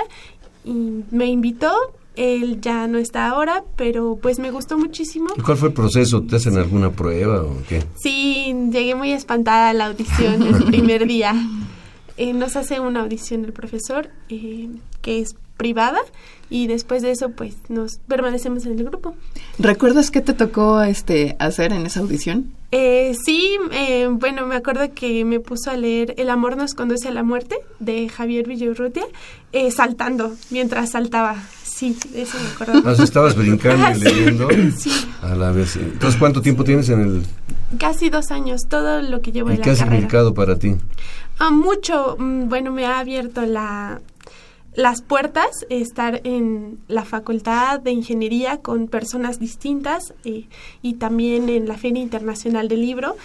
[0.65, 1.71] y me invitó
[2.19, 5.29] él ya no está ahora, pero pues me gustó muchísimo.
[5.37, 6.21] ¿Y cuál fue el proceso?
[6.21, 7.81] ¿Te hacen alguna prueba o qué?
[7.97, 11.33] Sí, llegué muy espantada a la audición el primer día.
[12.17, 14.67] Eh, nos hace una audición el profesor, eh,
[15.01, 15.99] que es privada,
[16.49, 19.15] y después de eso, pues, nos permanecemos en el grupo.
[19.57, 22.51] ¿Recuerdas qué te tocó este hacer en esa audición?
[22.71, 27.07] Eh, sí, eh, bueno, me acuerdo que me puso a leer El amor nos conduce
[27.07, 29.05] a la muerte, de Javier Villarrutia,
[29.71, 31.37] saltando, mientras saltaba.
[31.79, 32.81] Sí, eso me acuerdo.
[32.85, 34.91] Ah, estabas brincando y leyendo sí.
[35.21, 35.77] a la vez.
[35.77, 37.23] Entonces, ¿cuánto tiempo tienes en el...?
[37.77, 39.75] Casi dos años, todo lo que llevo en la carrera.
[39.75, 40.75] ¿Y qué ha significado para ti?
[41.37, 42.17] Ah, mucho.
[42.19, 44.01] Mm, bueno, me ha abierto la
[44.75, 50.47] las puertas, estar en la facultad de ingeniería con personas distintas eh,
[50.81, 53.15] y también en la Feria Internacional del Libro.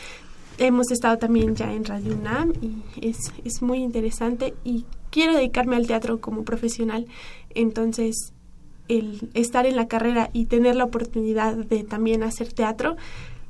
[0.59, 5.75] Hemos estado también ya en Radio UNAM y es, es muy interesante y quiero dedicarme
[5.75, 7.07] al teatro como profesional.
[7.51, 8.33] Entonces,
[8.89, 12.97] el estar en la carrera y tener la oportunidad de también hacer teatro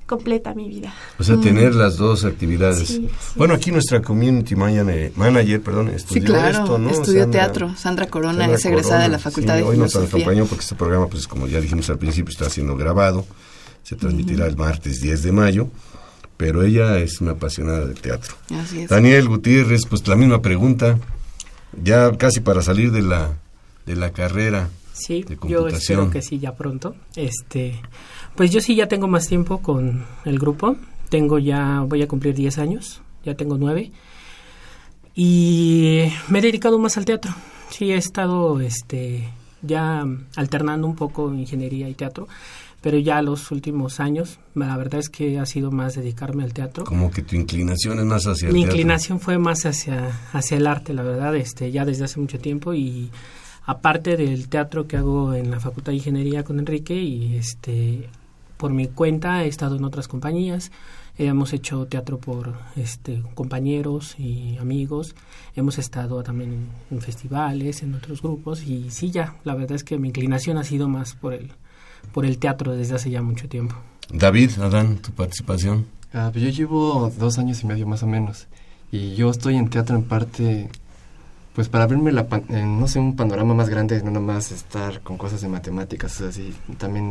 [0.07, 0.95] completa mi vida.
[1.19, 3.01] O sea, tener las dos actividades.
[3.37, 6.91] bueno, aquí nuestra community manager, perdón, estudió sí, claro, esto, ¿no?
[6.91, 7.75] Estudió teatro.
[7.77, 10.01] Sandra Corona es egresada de la Facultad de hoy Filosofía.
[10.01, 13.25] Hoy nos acompañó porque este programa, pues como ya dijimos al principio, está siendo grabado.
[13.83, 15.69] Se transmitirá el martes 10 de mayo.
[16.37, 18.35] Pero ella es una apasionada del teatro.
[18.51, 18.91] Así es.
[18.91, 20.99] Daniel Gutiérrez, pues la misma pregunta.
[21.81, 23.35] Ya casi para salir de la,
[23.87, 24.69] de la carrera.
[24.95, 26.95] Sí, yo espero que sí, ya pronto.
[27.17, 27.81] Este,
[28.37, 30.77] pues yo sí ya tengo más tiempo con el grupo.
[31.09, 33.91] Tengo ya, voy a cumplir 10 años, ya tengo 9.
[35.17, 37.35] Y me he dedicado más al teatro.
[37.71, 39.29] Sí, he estado este,
[39.63, 42.29] ya alternando un poco ingeniería y teatro,
[42.81, 46.85] pero ya los últimos años, la verdad es que ha sido más dedicarme al teatro.
[46.85, 50.69] Como que tu inclinación es más hacia el Mi inclinación fue más hacia, hacia el
[50.69, 53.11] arte, la verdad, este, ya desde hace mucho tiempo y
[53.67, 58.09] aparte del teatro que hago en la Facultad de Ingeniería con Enrique y este
[58.57, 60.71] por mi cuenta he estado en otras compañías,
[61.19, 65.15] hemos hecho teatro por este, compañeros y amigos,
[65.57, 69.99] hemos estado también en, festivales, en otros grupos y sí ya, la verdad es que
[69.99, 71.51] mi inclinación ha sido más por el,
[72.13, 73.77] por el teatro desde hace ya mucho tiempo.
[74.11, 75.87] David, Adán, tu participación.
[76.13, 78.47] Ah, pues yo llevo dos años y medio más o menos
[78.93, 80.71] y yo estoy en teatro en parte
[81.55, 85.41] pues para abrirme la no sé un panorama más grande no nomás estar con cosas
[85.41, 87.11] de matemáticas o así también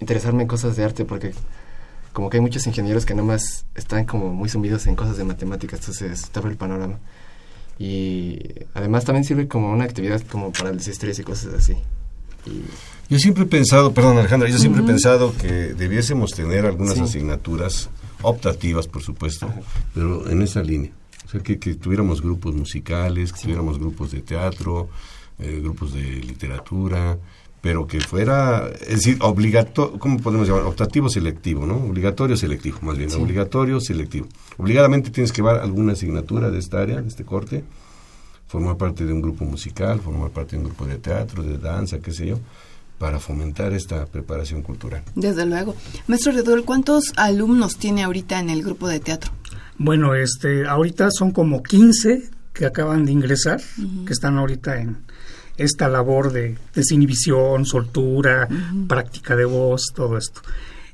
[0.00, 1.32] interesarme en cosas de arte porque
[2.14, 5.80] como que hay muchos ingenieros que nomás están como muy sumidos en cosas de matemáticas,
[5.80, 7.00] entonces te abre el panorama.
[7.76, 8.38] Y
[8.72, 11.74] además también sirve como una actividad como para el estrés y cosas así.
[13.10, 17.90] Yo siempre he pensado, perdón Alejandra, yo siempre he pensado que debiésemos tener algunas asignaturas
[18.22, 19.52] optativas, por supuesto,
[19.92, 20.92] pero en esa línea.
[21.24, 24.88] O sea, que, tuviéramos grupos musicales, que tuviéramos grupos de teatro,
[25.38, 27.18] eh, grupos de literatura,
[27.64, 30.64] pero que fuera, es decir, obligatorio, ¿cómo podemos llamar?
[30.64, 31.76] Optativo selectivo, ¿no?
[31.76, 34.26] Obligatorio selectivo, más bien, obligatorio selectivo.
[34.58, 37.64] Obligadamente tienes que llevar alguna asignatura de esta área, de este corte,
[38.48, 42.00] formar parte de un grupo musical, formar parte de un grupo de teatro, de danza,
[42.00, 42.38] qué sé yo,
[42.98, 45.02] para fomentar esta preparación cultural.
[45.14, 45.74] Desde luego.
[46.06, 49.32] Maestro Redol, ¿cuántos alumnos tiene ahorita en el grupo de teatro?
[49.76, 53.60] Bueno, este, ahorita son como 15 que acaban de ingresar,
[54.06, 54.98] que están ahorita en,
[55.56, 58.48] esta labor de desinhibición, soltura,
[58.88, 60.40] práctica de voz, todo esto.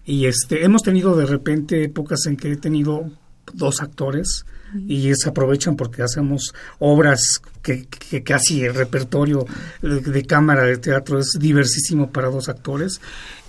[0.05, 3.11] Y este, hemos tenido de repente épocas en que he tenido
[3.55, 4.45] dos actores
[4.87, 7.87] y se aprovechan porque hacemos obras que,
[8.25, 9.45] casi el repertorio
[9.83, 13.01] de, cámara de teatro es diversísimo para dos actores.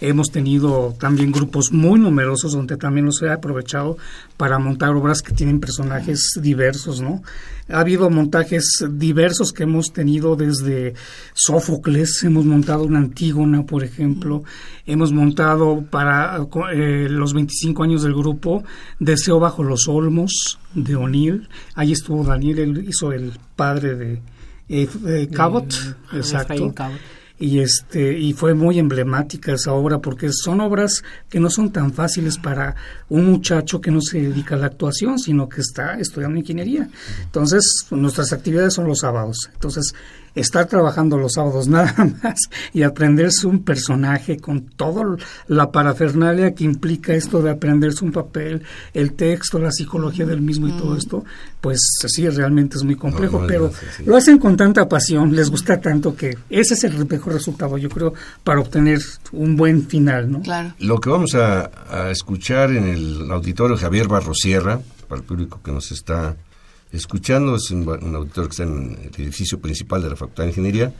[0.01, 3.97] Hemos tenido también grupos muy numerosos donde también los he aprovechado
[4.35, 7.21] para montar obras que tienen personajes diversos, ¿no?
[7.69, 10.93] Ha habido montajes diversos que hemos tenido desde
[11.33, 14.43] Sófocles, hemos montado una Antígona, por ejemplo,
[14.85, 16.37] hemos montado para
[16.73, 18.63] eh, los 25 años del grupo
[18.99, 24.21] Deseo bajo los Olmos de O'Neill, ahí estuvo Daniel, él hizo el padre de
[24.69, 25.73] eh, Cabot,
[26.13, 26.73] exacto.
[27.37, 31.91] Y este y fue muy emblemática esa obra porque son obras que no son tan
[31.91, 32.75] fáciles para
[33.09, 36.87] un muchacho que no se dedica a la actuación sino que está estudiando ingeniería.
[37.23, 39.91] Entonces nuestras actividades son los sábados entonces
[40.35, 42.39] estar trabajando los sábados nada más
[42.73, 45.17] y aprenderse un personaje con toda
[45.47, 48.63] la parafernalia que implica esto de aprenderse un papel,
[48.93, 51.23] el texto, la psicología del mismo y todo esto,
[51.59, 53.71] pues sí, realmente es muy complejo, pero
[54.05, 57.89] lo hacen con tanta pasión, les gusta tanto que ese es el mejor resultado, yo
[57.89, 58.13] creo,
[58.43, 58.99] para obtener
[59.31, 60.41] un buen final, ¿no?
[60.41, 60.73] Claro.
[60.79, 65.71] Lo que vamos a, a escuchar en el auditorio Javier Barrosierra, para el público que
[65.71, 66.35] nos está
[66.91, 67.55] escuchando.
[67.55, 70.93] Es un, auditor que está en el edificio principal de la Facultad de Ingeniería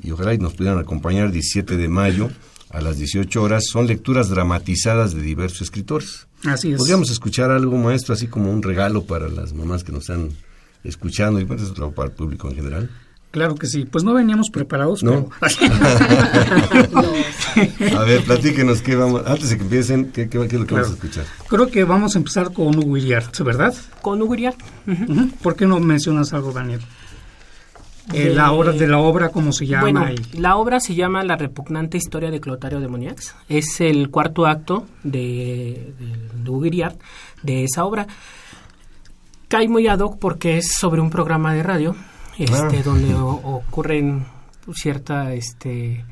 [0.00, 2.30] y ojalá nos pudieran acompañar 17 de mayo
[2.70, 3.64] a las 18 horas.
[3.70, 6.26] Son lecturas dramatizadas de diversos escritores.
[6.44, 6.78] Así es.
[6.78, 10.30] Podríamos escuchar algo, maestro, así como un regalo para las mamás que nos están
[10.84, 11.62] escuchando y pues,
[11.94, 12.90] para el público en general.
[13.32, 13.86] Claro que sí.
[13.86, 15.30] Pues no veníamos preparados, ¿No?
[17.96, 19.22] a ver, platíquenos qué vamos...
[19.26, 21.24] Antes de que empiecen, ¿qué, qué, es lo que vamos a escuchar?
[21.48, 22.98] Creo que vamos a empezar con Hugo
[23.42, 23.74] ¿verdad?
[24.02, 24.36] Con Hugo
[25.42, 26.82] ¿Por qué no mencionas algo, Daniel?
[28.12, 30.04] Eh, la obra de la obra cómo se llama bueno,
[30.34, 34.88] la obra se llama la repugnante historia de Clotario de Moniax es el cuarto acto
[35.04, 36.92] de, de, de
[37.44, 38.08] de esa obra
[39.46, 41.94] cae muy ad hoc porque es sobre un programa de radio
[42.38, 42.82] este, Ah.
[42.84, 43.30] donde o-
[43.66, 44.26] ocurren
[44.74, 46.04] cierta, este,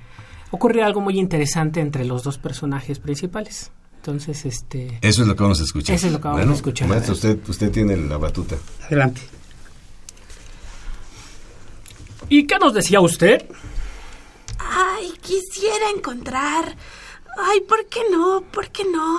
[0.50, 3.70] ocurre algo muy interesante entre los dos personajes principales.
[3.96, 5.94] Entonces, este, Eso es lo que vamos a escuchar.
[5.94, 6.88] Eso es lo que vamos a escuchar.
[6.88, 8.56] Maestro, usted, usted tiene la batuta.
[8.86, 9.20] Adelante.
[12.28, 13.44] ¿y qué nos decía usted?
[14.58, 16.76] Ay, quisiera encontrar.
[17.38, 18.42] Ay, ¿por qué no?
[18.52, 19.18] ¿Por qué no?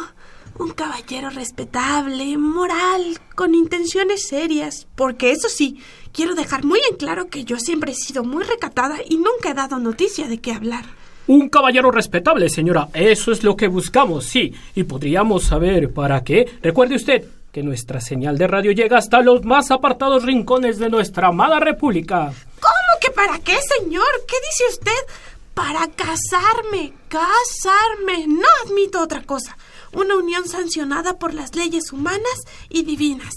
[0.60, 4.88] Un caballero respetable, moral, con intenciones serias.
[4.96, 5.80] Porque eso sí,
[6.14, 9.54] quiero dejar muy en claro que yo siempre he sido muy recatada y nunca he
[9.54, 10.86] dado noticia de qué hablar.
[11.28, 12.90] Un caballero respetable, señora.
[12.94, 14.54] Eso es lo que buscamos, sí.
[14.76, 16.46] Y podríamos saber para qué.
[16.62, 21.28] Recuerde usted que nuestra señal de radio llega hasta los más apartados rincones de nuestra
[21.28, 22.34] amada república.
[22.60, 24.04] ¿Cómo que para qué, señor?
[24.28, 25.16] ¿Qué dice usted?
[25.54, 28.28] Para casarme, casarme.
[28.28, 29.58] No admito otra cosa.
[29.94, 32.40] Una unión sancionada por las leyes humanas
[32.70, 33.34] y divinas.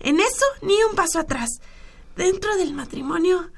[0.00, 1.60] En eso, ni un paso atrás.
[2.18, 3.48] Dentro del matrimonio,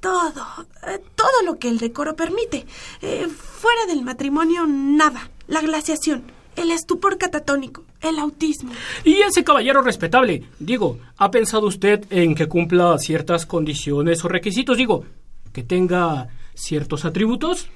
[0.00, 0.44] todo,
[0.88, 2.66] eh, todo lo que el decoro permite.
[3.00, 5.30] Eh, fuera del matrimonio, nada.
[5.46, 6.24] La glaciación,
[6.56, 8.72] el estupor catatónico, el autismo.
[9.04, 14.76] Y ese caballero respetable, digo, ¿ha pensado usted en que cumpla ciertas condiciones o requisitos?
[14.76, 15.04] Digo,
[15.52, 17.68] que tenga ciertos atributos.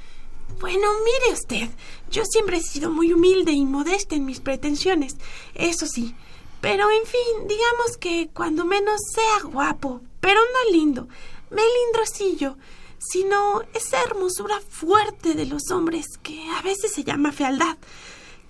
[0.61, 1.70] Bueno, mire usted,
[2.11, 5.16] yo siempre he sido muy humilde y modesta en mis pretensiones,
[5.55, 6.16] eso sí.
[6.61, 11.09] Pero en fin, digamos que cuando menos sea guapo, pero no lindo,
[11.51, 12.57] melindrosillo,
[12.99, 17.77] sino esa hermosura fuerte de los hombres que a veces se llama fealdad,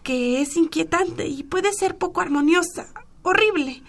[0.02, 2.92] que es inquietante y puede ser poco armoniosa,
[3.22, 3.82] horrible,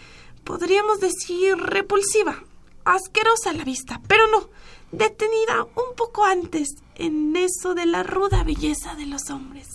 [0.46, 2.46] podríamos decir repulsiva,
[2.86, 4.50] asquerosa a la vista, pero no,
[4.94, 9.73] detenida un poco antes en eso de la ruda belleza de los hombres.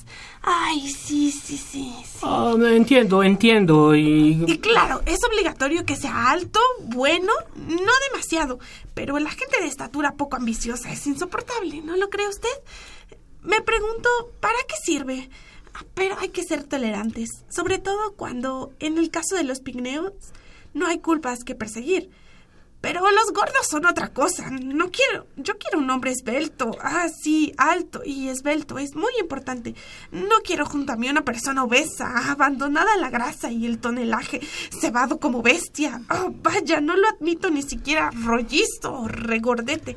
[0.51, 2.19] Ay, sí, sí, sí, sí.
[2.23, 3.95] Ah, entiendo, entiendo.
[3.95, 8.59] Y Y claro, es obligatorio que sea alto, bueno, no demasiado,
[8.95, 12.49] pero la gente de estatura poco ambiciosa es insoportable, ¿no lo cree usted?
[13.43, 14.09] Me pregunto,
[14.41, 15.29] ¿para qué sirve?
[15.75, 20.13] Ah, Pero hay que ser tolerantes, sobre todo cuando, en el caso de los pigmeos,
[20.73, 22.09] no hay culpas que perseguir.
[22.81, 24.51] Pero los gordos son otra cosa.
[24.51, 25.27] No quiero.
[25.37, 26.71] Yo quiero un hombre esbelto.
[26.81, 28.79] Ah, sí, alto y esbelto.
[28.79, 29.75] Es muy importante.
[30.13, 34.41] No quiero junto a mí una persona obesa, abandonada la grasa y el tonelaje,
[34.81, 36.03] cebado como bestia.
[36.11, 39.97] Oh, vaya, no lo admito ni siquiera rollizo o regordete.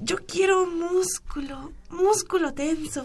[0.00, 3.04] Yo quiero músculo, músculo tenso,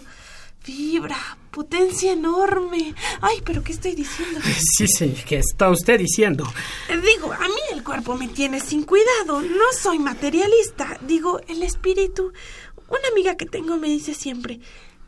[0.64, 1.18] fibra,
[1.52, 2.96] potencia enorme.
[3.22, 4.40] Ay, pero ¿qué estoy diciendo?
[4.78, 6.46] sí, sí, ¿qué está usted diciendo?
[6.90, 9.42] Digo, a mí el cuerpo me tiene sin cuidado.
[9.42, 10.98] No soy materialista.
[11.02, 12.32] Digo, el espíritu.
[12.88, 14.60] Una amiga que tengo me dice siempre,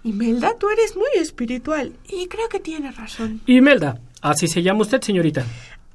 [0.03, 1.97] Imelda, tú eres muy espiritual.
[2.07, 3.41] Y creo que tiene razón.
[3.45, 5.45] Imelda, así se llama usted, señorita.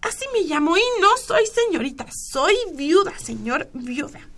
[0.02, 4.29] Así me llamo y no soy señorita, soy viuda, señor viuda.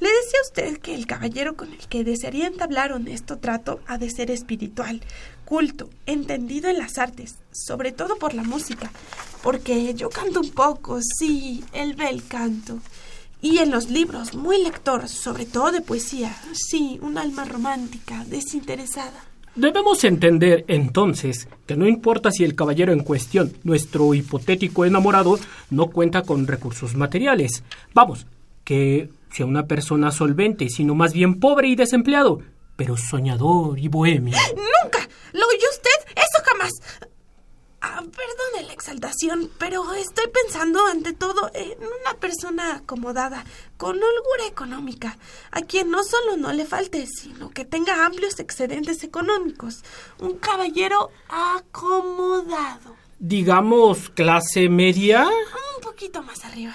[0.00, 3.98] Le decía a usted que el caballero con el que desearía entablar honesto trato ha
[3.98, 5.02] de ser espiritual,
[5.44, 8.90] culto, entendido en las artes, sobre todo por la música,
[9.42, 12.78] porque yo canto un poco, sí, el bel canto.
[13.42, 19.24] Y en los libros, muy lector, sobre todo de poesía, sí, un alma romántica, desinteresada.
[19.54, 25.38] Debemos entender, entonces, que no importa si el caballero en cuestión, nuestro hipotético enamorado,
[25.68, 27.64] no cuenta con recursos materiales.
[27.92, 28.26] Vamos,
[28.64, 32.40] que sea una persona solvente, sino más bien pobre y desempleado,
[32.76, 34.36] pero soñador y bohemio.
[34.56, 34.98] ¡Nunca!
[35.32, 36.12] ¿Lo oyó usted?
[36.16, 36.70] ¡Eso jamás!
[37.82, 43.42] Ah, perdone la exaltación, pero estoy pensando ante todo en una persona acomodada,
[43.78, 45.16] con holgura económica,
[45.50, 49.82] a quien no solo no le falte, sino que tenga amplios excedentes económicos.
[50.18, 52.96] Un caballero acomodado.
[53.18, 56.74] Digamos, clase media, Un poquito más arriba.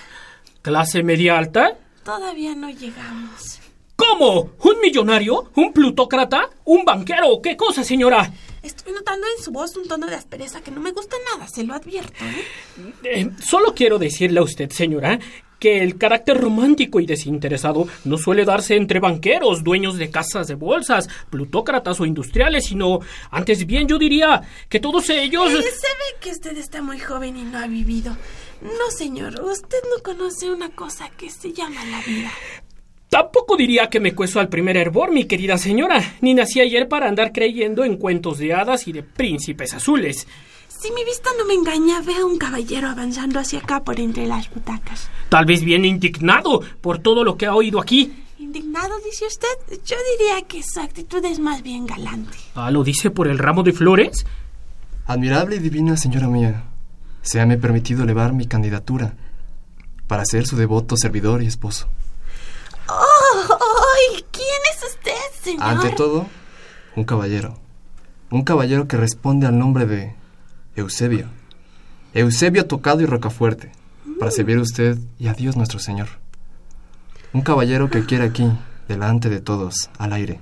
[0.62, 1.78] clase media alta.
[2.06, 3.60] Todavía no llegamos.
[3.96, 4.52] ¿Cómo?
[4.62, 5.50] ¿Un millonario?
[5.56, 6.52] ¿Un plutócrata?
[6.64, 7.42] ¿Un banquero?
[7.42, 8.32] ¿Qué cosa, señora?
[8.62, 11.64] Estoy notando en su voz un tono de aspereza que no me gusta nada, se
[11.64, 12.24] lo advierto.
[12.24, 12.94] ¿eh?
[13.06, 15.18] Eh, solo quiero decirle a usted, señora,
[15.60, 20.54] que el carácter romántico y desinteresado no suele darse entre banqueros, dueños de casas de
[20.54, 23.00] bolsas, plutócratas o industriales, sino
[23.32, 25.50] antes bien yo diría que todos ellos...
[25.50, 28.16] Eh, se ve que usted está muy joven y no ha vivido.
[28.66, 32.32] No, señor, usted no conoce una cosa que se llama la vida.
[33.10, 37.08] Tampoco diría que me cueso al primer hervor, mi querida señora, ni nací ayer para
[37.08, 40.28] andar creyendo en cuentos de hadas y de príncipes azules.
[40.68, 44.26] Si mi vista no me engaña, veo a un caballero avanzando hacia acá por entre
[44.26, 45.10] las butacas.
[45.30, 48.12] Tal vez bien indignado por todo lo que ha oído aquí.
[48.40, 49.80] ¿Indignado, dice usted?
[49.86, 52.38] Yo diría que su actitud es más bien galante.
[52.56, 54.26] Ah, ¿lo dice por el ramo de flores?
[55.06, 56.66] Admirable y divina señora mía,
[57.26, 59.16] séame permitido elevar mi candidatura
[60.08, 61.90] para ser su devoto servidor y esposo.
[62.88, 63.56] Oh,
[64.32, 65.64] ¿Quién es usted, señor?
[65.64, 66.28] Ante todo,
[66.96, 67.58] un caballero.
[68.30, 70.16] Un caballero que responde al nombre de
[70.76, 71.28] Eusebio.
[72.14, 73.72] Eusebio Tocado y Rocafuerte.
[74.20, 76.08] Para servir a usted y a Dios nuestro Señor.
[77.34, 78.50] Un caballero que quiere aquí,
[78.88, 80.40] delante de todos, al aire,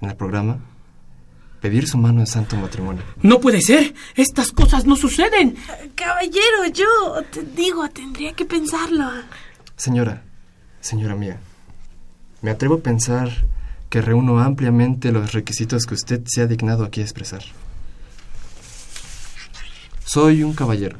[0.00, 0.58] en el programa,
[1.62, 3.02] pedir su mano en santo matrimonio.
[3.22, 3.94] No puede ser.
[4.16, 5.54] Estas cosas no suceden.
[5.94, 9.08] Caballero, yo te digo, tendría que pensarlo.
[9.76, 10.24] Señora,
[10.80, 11.38] señora mía,
[12.42, 13.30] me atrevo a pensar
[13.88, 17.42] que reúno ampliamente los requisitos que usted se ha dignado aquí a expresar.
[20.04, 20.98] Soy un caballero,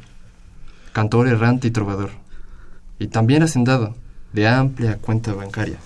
[0.92, 2.10] cantor errante y trovador,
[2.98, 3.96] y también hacendado
[4.32, 5.78] de amplia cuenta bancaria,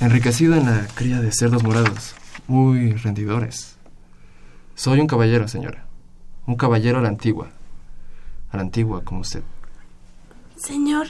[0.00, 2.14] enriquecido en la cría de cerdos morados,
[2.46, 3.76] muy rendidores.
[4.74, 5.86] Soy un caballero, señora,
[6.46, 7.50] un caballero a la antigua,
[8.50, 9.42] a la antigua como usted.
[10.56, 11.08] Señor,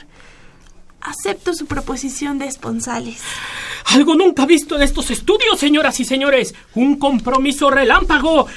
[1.01, 3.21] acepto su proposición de esponsales.
[3.87, 6.53] Algo nunca visto en estos estudios, señoras y señores.
[6.75, 8.47] Un compromiso relámpago.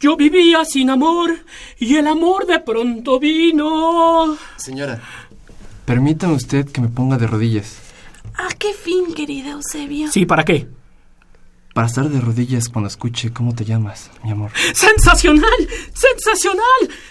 [0.00, 1.44] Yo vivía sin amor
[1.78, 4.36] y el amor de pronto vino.
[4.56, 5.02] Señora,
[5.84, 7.78] permítame usted que me ponga de rodillas.
[8.34, 10.10] ¿A qué fin, querida Eusebio?
[10.12, 10.68] Sí, ¿para qué?
[11.78, 14.50] Para estar de rodillas cuando escuche cómo te llamas, mi amor.
[14.74, 15.68] ¡Sensacional!
[15.94, 16.64] ¡Sensacional!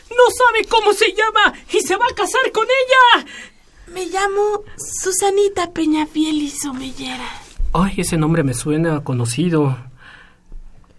[0.09, 3.25] No sabe cómo se llama y se va a casar con ella.
[3.93, 4.65] Me llamo
[5.01, 7.29] Susanita Peñafiel y Somellera.
[7.71, 9.77] Ay, ese nombre me suena conocido.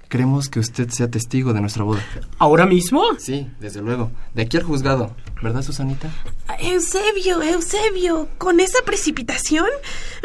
[0.09, 2.03] Queremos que usted sea testigo de nuestra boda.
[2.39, 3.03] ¿Ahora mismo?
[3.19, 4.11] Sí, desde luego.
[4.35, 5.15] De aquí al juzgado.
[5.43, 6.11] ¿Verdad, Susanita?
[6.59, 9.67] Eusebio, Eusebio, con esa precipitación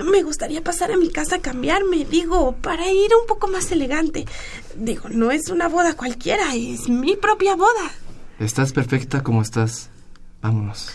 [0.03, 4.25] me gustaría pasar a mi casa a cambiarme, digo, para ir un poco más elegante.
[4.75, 7.91] Digo, no es una boda cualquiera, es mi propia boda.
[8.39, 9.89] Estás perfecta como estás.
[10.41, 10.91] Vámonos,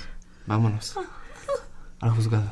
[0.47, 0.95] vámonos.
[2.01, 2.51] Al juzgado.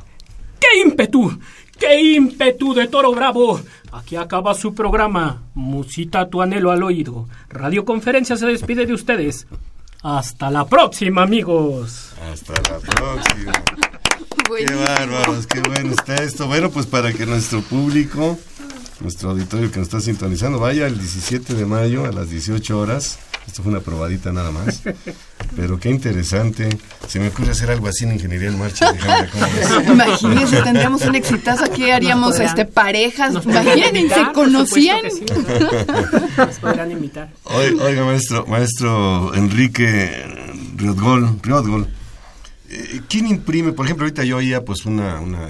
[0.59, 1.39] ¡Qué ímpetu!
[1.79, 3.59] ¡Qué ímpetu de Toro Bravo!
[3.91, 5.43] Aquí acaba su programa.
[5.53, 7.27] Musita tu anhelo al oído.
[7.49, 9.47] Radioconferencia se despide de ustedes.
[10.03, 12.13] Hasta la próxima, amigos.
[12.31, 13.51] Hasta la próxima.
[14.55, 16.47] Qué bárbaros, qué bueno está esto.
[16.47, 18.37] Bueno, pues para que nuestro público,
[18.99, 23.19] nuestro auditorio que nos está sintonizando, vaya el 17 de mayo a las 18 horas.
[23.45, 24.81] Esto fue una probadita nada más.
[25.55, 26.67] Pero qué interesante.
[27.07, 28.91] Se me ocurre hacer algo así en Ingeniería en Marcha.
[29.87, 33.33] Imagínense, tendríamos un exitazo aquí, haríamos podrán- este parejas.
[33.45, 34.99] Imagínense, invitar, conocían.
[35.11, 35.23] sí.
[36.37, 37.29] Nos podrán invitar.
[37.45, 40.25] Oiga, maestro, maestro Enrique
[40.75, 41.87] Riotgol, Riotgol,
[42.69, 43.71] eh, ¿quién imprime?
[43.71, 45.47] Por ejemplo, ahorita yo oía pues una, una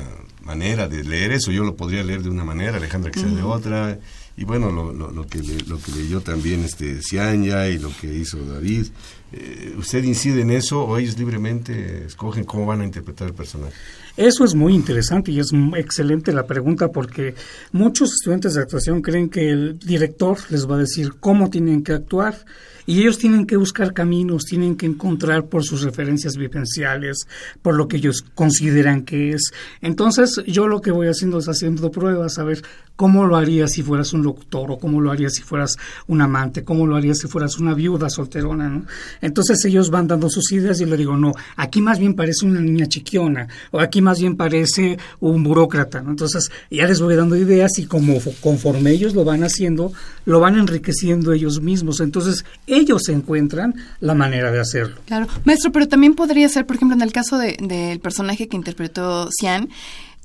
[0.48, 4.00] manera de leer eso, yo lo podría leer de una manera, Alejandra quizás de otra,
[4.38, 8.14] y bueno, lo, lo, lo que lo que leyó también este Cianya y lo que
[8.14, 8.88] hizo David.
[9.34, 13.74] Eh, ¿Usted incide en eso o ellos libremente escogen cómo van a interpretar el personaje?
[14.16, 17.36] Eso es muy interesante y es excelente la pregunta porque
[17.72, 21.94] muchos estudiantes de actuación creen que el director les va a decir cómo tienen que
[21.94, 22.46] actuar
[22.88, 27.28] y ellos tienen que buscar caminos, tienen que encontrar por sus referencias vivenciales,
[27.62, 29.52] por lo que ellos consideran que es.
[29.82, 32.64] Entonces yo lo que voy haciendo es haciendo pruebas a ver
[32.96, 35.78] cómo lo harías si fueras un locutor o cómo lo harías si fueras
[36.08, 38.86] un amante, cómo lo harías si fueras una viuda solterona, ¿no?
[39.22, 42.60] Entonces ellos van dando sus ideas y le digo, no, aquí más bien parece una
[42.60, 46.10] niña chiquiona o aquí más bien parece un burócrata, ¿no?
[46.10, 49.94] Entonces ya les voy dando ideas y como conforme ellos lo van haciendo,
[50.26, 52.00] lo van enriqueciendo ellos mismos.
[52.00, 52.46] Entonces
[52.78, 54.96] ellos encuentran la manera de hacerlo.
[55.06, 58.56] Claro, maestro, pero también podría ser, por ejemplo, en el caso de- del personaje que
[58.58, 59.70] interpretó Cian,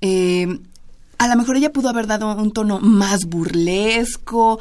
[0.01, 0.59] eh,
[1.19, 4.59] a lo mejor ella pudo haber dado un tono más burlesco.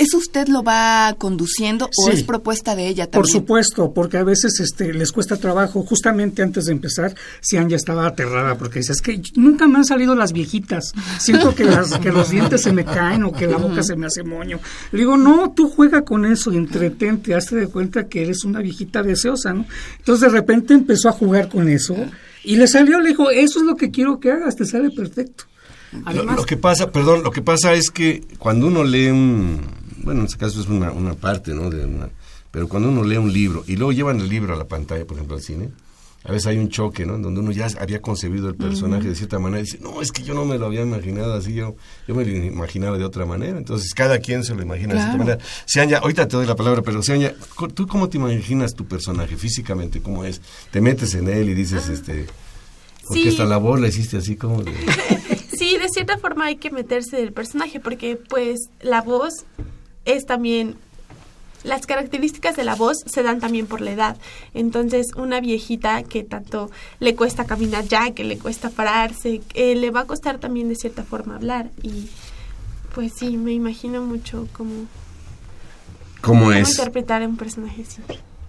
[0.00, 2.12] ¿Eso usted lo va conduciendo o Sí.
[2.12, 3.32] es propuesta de ella Por también?
[3.32, 5.82] supuesto, porque a veces este, les cuesta trabajo.
[5.82, 9.84] Justamente antes de empezar, Sian ya estaba aterrada porque dice, es que nunca me han
[9.84, 10.92] salido las viejitas.
[11.18, 14.06] Siento que, las, que los dientes se me caen o que la boca se me
[14.06, 14.58] hace moño.
[14.92, 18.60] Le digo, no, tú juega con eso y entretente, hazte de cuenta que eres una
[18.60, 19.66] viejita deseosa, ¿no?
[19.98, 21.94] Entonces de repente empezó a jugar con eso
[22.42, 25.44] y le salió, le dijo, eso es lo que quiero que hagas, te sale perfecto.
[25.92, 29.60] Lo, Además, lo que pasa, perdón, lo que pasa es que cuando uno lee un,
[30.04, 31.70] bueno, en este caso es una, una parte, ¿no?
[31.70, 32.08] De una,
[32.50, 35.16] pero cuando uno lee un libro y luego llevan el libro a la pantalla, por
[35.16, 35.70] ejemplo, al cine,
[36.24, 37.14] a veces hay un choque, ¿no?
[37.14, 40.12] En donde uno ya había concebido el personaje de cierta manera y dice, no, es
[40.12, 41.76] que yo no me lo había imaginado así, yo,
[42.06, 43.56] yo me lo imaginaba de otra manera.
[43.56, 45.24] Entonces, cada quien se lo imagina de cierta Claro.
[45.24, 45.38] manera.
[45.64, 47.32] Seanya, ahorita te doy la palabra, pero Seanya,
[47.74, 50.02] ¿tú cómo te imaginas tu personaje físicamente?
[50.02, 50.42] ¿Cómo es?
[50.70, 52.26] Te metes en él y dices, este...
[53.06, 53.28] Porque Sí.
[53.30, 54.72] hasta la voz la hiciste así como de...
[55.58, 59.44] Sí, de cierta forma hay que meterse del personaje porque pues la voz
[60.12, 60.76] es también
[61.62, 64.16] las características de la voz se dan también por la edad.
[64.54, 69.90] Entonces, una viejita que tanto le cuesta caminar ya, que le cuesta pararse, eh, le
[69.90, 71.70] va a costar también de cierta forma hablar.
[71.82, 72.08] Y
[72.94, 74.86] pues sí, me imagino mucho cómo,
[76.22, 76.70] ¿Cómo es?
[76.70, 78.00] interpretar a un personaje así.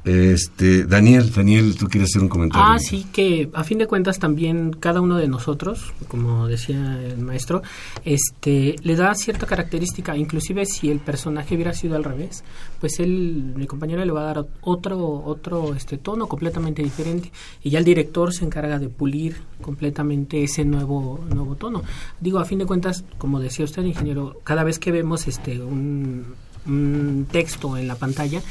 [0.04, 2.66] Este, Daniel, Daniel, tú quieres hacer un comentario.
[2.68, 7.20] Ah, sí, que a fin de cuentas también cada uno de nosotros, como decía el
[7.20, 7.62] maestro,
[8.04, 12.44] este, le da cierta característica, inclusive si el personaje hubiera sido al revés,
[12.80, 17.32] pues él, mi compañero le va a dar otro, otro este tono completamente diferente
[17.62, 21.84] y ya el director se encarga de pulir completamente ese nuevo, nuevo tono.
[22.20, 26.26] Digo, a fin de cuentas, como decía usted, ingeniero, cada vez que vemos este un,
[26.66, 28.42] un texto en la pantalla,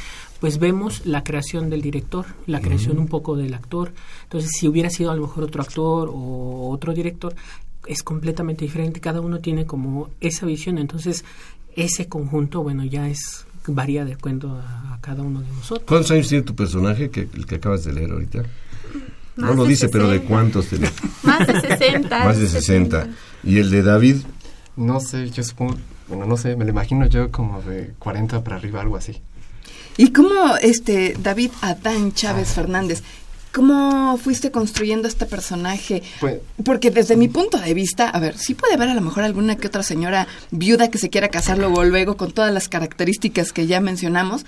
[0.40, 3.92] pues vemos la creación del director, la creación un poco del actor.
[4.24, 7.34] Entonces, si hubiera sido a lo mejor otro actor o otro director,
[7.86, 9.00] es completamente diferente.
[9.00, 10.78] Cada uno tiene como esa visión.
[10.78, 11.24] Entonces,
[11.76, 15.86] ese conjunto, bueno, ya es varía de acuerdo a, a cada uno de nosotros.
[15.86, 18.42] ¿Cuántos años tiene tu personaje, que, el que acabas de leer ahorita?
[19.36, 20.28] No Más lo de dice, pero ¿de 60.
[20.28, 20.90] cuántos tiene?
[21.22, 22.24] Más de 60.
[22.24, 23.08] Más de 60.
[23.44, 24.16] ¿Y el de David?
[24.76, 25.76] No sé, yo supongo,
[26.08, 29.20] bueno, no sé, me lo imagino yo como de 40 para arriba, algo así.
[29.96, 33.02] ¿Y cómo, este, David Adán Chávez Fernández,
[33.52, 36.02] cómo fuiste construyendo este personaje?
[36.20, 39.24] Pues, Porque desde mi punto de vista, a ver, sí puede haber a lo mejor
[39.24, 43.52] alguna que otra señora viuda que se quiera casar luego, luego con todas las características
[43.52, 44.46] que ya mencionamos,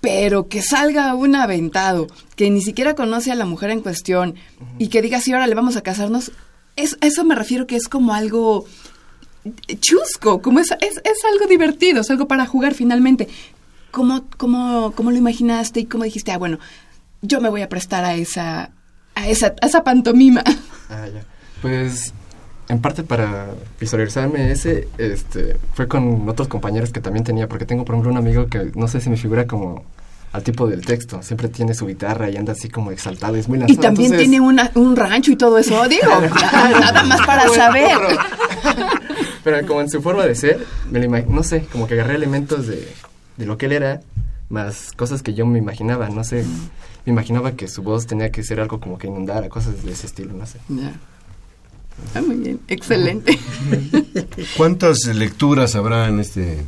[0.00, 4.34] pero que salga un aventado, que ni siquiera conoce a la mujer en cuestión
[4.78, 6.32] y que diga, sí, ahora le vamos a casarnos,
[6.76, 8.64] es, a eso me refiero que es como algo
[9.80, 13.28] chusco, como es, es, es algo divertido, es algo para jugar finalmente.
[13.90, 16.58] ¿Cómo, cómo, ¿Cómo lo imaginaste y cómo dijiste, ah, bueno,
[17.22, 18.70] yo me voy a prestar a esa,
[19.14, 20.42] a esa, a esa pantomima?
[20.88, 21.22] Ah, ya.
[21.62, 22.12] Pues
[22.68, 23.48] en parte para
[23.80, 28.18] visualizarme ese, este, fue con otros compañeros que también tenía, porque tengo por ejemplo un
[28.18, 29.84] amigo que no sé si me figura como
[30.32, 33.56] al tipo del texto, siempre tiene su guitarra y anda así como exaltado, es muy
[33.58, 33.80] Y lanzado.
[33.80, 36.08] también entonces- tiene una, un rancho y todo eso, digo,
[36.80, 37.88] nada más para Bueno, saber.
[38.62, 38.86] Pero,
[39.44, 42.68] pero como en su forma de ser, me lo no sé, como que agarré elementos
[42.68, 42.86] de,
[43.40, 44.02] de lo que él era,
[44.50, 46.44] más cosas que yo me imaginaba, no sé,
[47.06, 50.06] me imaginaba que su voz tenía que ser algo como que inundara, cosas de ese
[50.06, 50.58] estilo, no sé.
[50.68, 50.92] Ya.
[52.14, 53.38] Ah, muy bien, excelente.
[54.56, 56.64] ¿Cuántas lecturas habrá en este?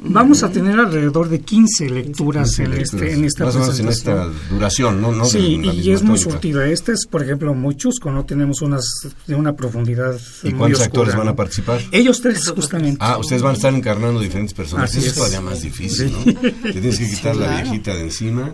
[0.00, 2.92] Vamos a tener alrededor de 15 lecturas en, lecturas?
[3.02, 4.48] este, en esta Más o menos en esta presentación.
[4.50, 5.12] duración, ¿no?
[5.12, 6.30] no Sí, y es muy tónica.
[6.30, 6.66] surtida.
[6.68, 8.84] Este es, por ejemplo, muy chusco, no tenemos unas
[9.26, 11.80] de una profundidad ¿Y muy cuántos oscura, actores van a participar?
[11.92, 12.98] Ellos tres, justamente.
[13.00, 14.90] Ah, ustedes van a estar encarnando diferentes personajes.
[14.90, 16.12] Así Eso es todavía más difícil, Sí.
[16.34, 16.40] ¿no?
[16.42, 17.62] Te tienes que quitar la claro.
[17.62, 18.52] viejita de encima.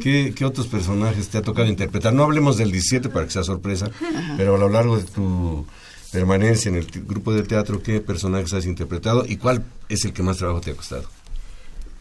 [0.00, 2.14] ¿Qué, ¿Qué otros personajes te ha tocado interpretar?
[2.14, 3.90] No hablemos del 17 para que sea sorpresa,
[4.36, 5.66] pero a lo largo de tu
[6.12, 10.22] permanencia en el grupo de teatro, ¿qué personajes has interpretado y cuál es el que
[10.22, 11.04] más trabajo te ha costado?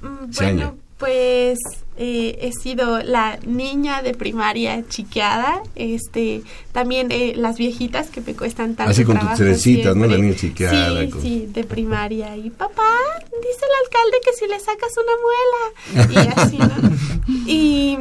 [0.01, 0.75] Mm, Bueno, año.
[0.99, 1.57] pues
[1.97, 8.35] eh, he sido la niña de primaria chiqueada, este, también eh, las viejitas que me
[8.35, 10.05] cuestan tanto Así con tus trencitas, ¿no?
[10.05, 12.37] La niña chiqueada, Sí, con- sí, de primaria.
[12.37, 12.91] Y papá,
[13.25, 16.23] dice el alcalde que si le sacas una muela.
[16.23, 16.97] Y así, ¿no?
[17.47, 17.97] Y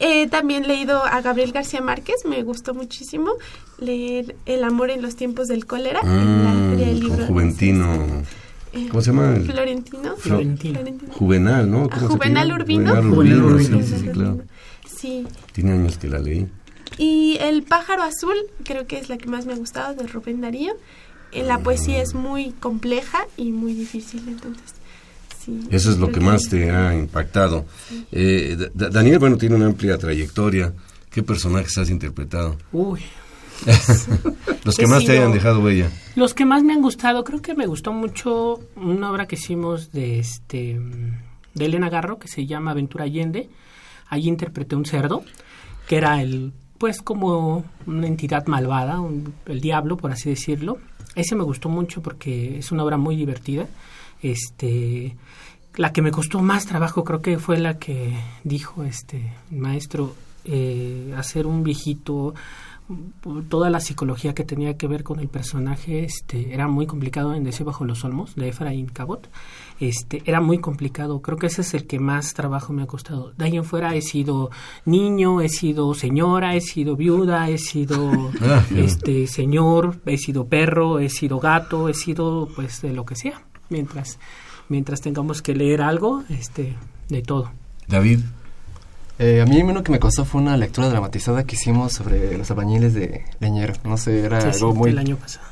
[0.00, 3.32] he también leído a Gabriel García Márquez, me gustó muchísimo
[3.78, 7.26] leer El amor en los tiempos del cólera, en la Feria del Mm, Libro.
[7.26, 8.22] Juventino.
[8.72, 9.36] Eh, ¿Cómo se llama?
[9.36, 10.16] el- Florentino.
[10.16, 10.74] Florentino.
[10.74, 11.12] Florentino.
[11.14, 11.84] Juvenal, ¿no?
[11.84, 12.52] Ah, ¿Cómo se Juvenal?
[12.52, 12.90] Urbino.
[12.90, 13.82] Juvenal Juvenal Urbino, Urbino.
[13.82, 14.40] sí, sí, sí, claro.
[14.86, 15.26] Sí.
[15.52, 16.46] Tiene años que la leí.
[16.98, 18.34] Y El pájaro azul,
[18.64, 20.72] creo que es la que más me ha gustado de Rubén Darío.
[21.32, 24.74] Eh, La poesía es muy compleja y muy difícil, entonces
[25.48, 25.68] sí.
[25.70, 27.64] Eso es lo que más te ha impactado.
[28.12, 30.72] Eh, Da- Da- Daniel, bueno, tiene una amplia trayectoria.
[31.10, 32.56] ¿Qué personajes has interpretado?
[32.72, 33.00] Uy,
[34.64, 35.90] Los que He más te hayan dejado huella.
[36.14, 39.90] Los que más me han gustado, creo que me gustó mucho una obra que hicimos
[39.92, 40.78] de este
[41.54, 43.48] de Elena Garro que se llama Aventura Allende.
[44.08, 45.24] Allí interpreté un cerdo,
[45.88, 50.78] que era el pues como una entidad malvada, un- el diablo por así decirlo.
[51.16, 53.66] Ese me gustó mucho porque es una obra muy divertida.
[54.22, 55.16] Este
[55.76, 60.14] la que me costó más trabajo creo que fue la que dijo este maestro
[60.44, 62.34] eh, hacer un viejito
[63.48, 67.44] toda la psicología que tenía que ver con el personaje este era muy complicado en
[67.44, 69.28] Deseo bajo los olmos de Efraín Cabot.
[69.78, 73.32] Este era muy complicado creo que ese es el que más trabajo me ha costado.
[73.36, 74.50] De ahí en fuera he sido
[74.86, 78.10] niño he sido señora he sido viuda he sido
[78.40, 83.16] Ah, este señor he sido perro he sido gato he sido pues de lo que
[83.16, 84.18] sea mientras
[84.68, 86.76] mientras tengamos que leer algo este
[87.08, 87.50] de todo
[87.86, 88.20] David,
[89.20, 92.48] Eh, a mí uno que me costó fue una lectura dramatizada que hicimos sobre los
[92.52, 93.74] albañiles de Leñero.
[93.82, 94.90] No sé, era Sí, sí, algo muy...
[94.90, 95.44] el año pasado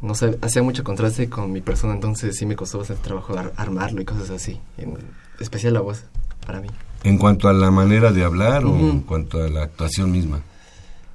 [0.00, 3.52] No sé, hacía mucho contraste con mi persona, entonces sí me costó bastante trabajo ar-
[3.56, 4.60] armarlo y cosas así.
[4.78, 4.96] En-
[5.40, 6.04] especial la voz
[6.46, 6.68] para mí.
[7.02, 10.40] ¿En cuanto a la manera de hablar o en cuanto a la actuación misma?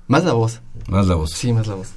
[0.08, 0.60] Más la voz.
[0.90, 1.32] Más la voz.
[1.32, 1.94] Sí, más la voz.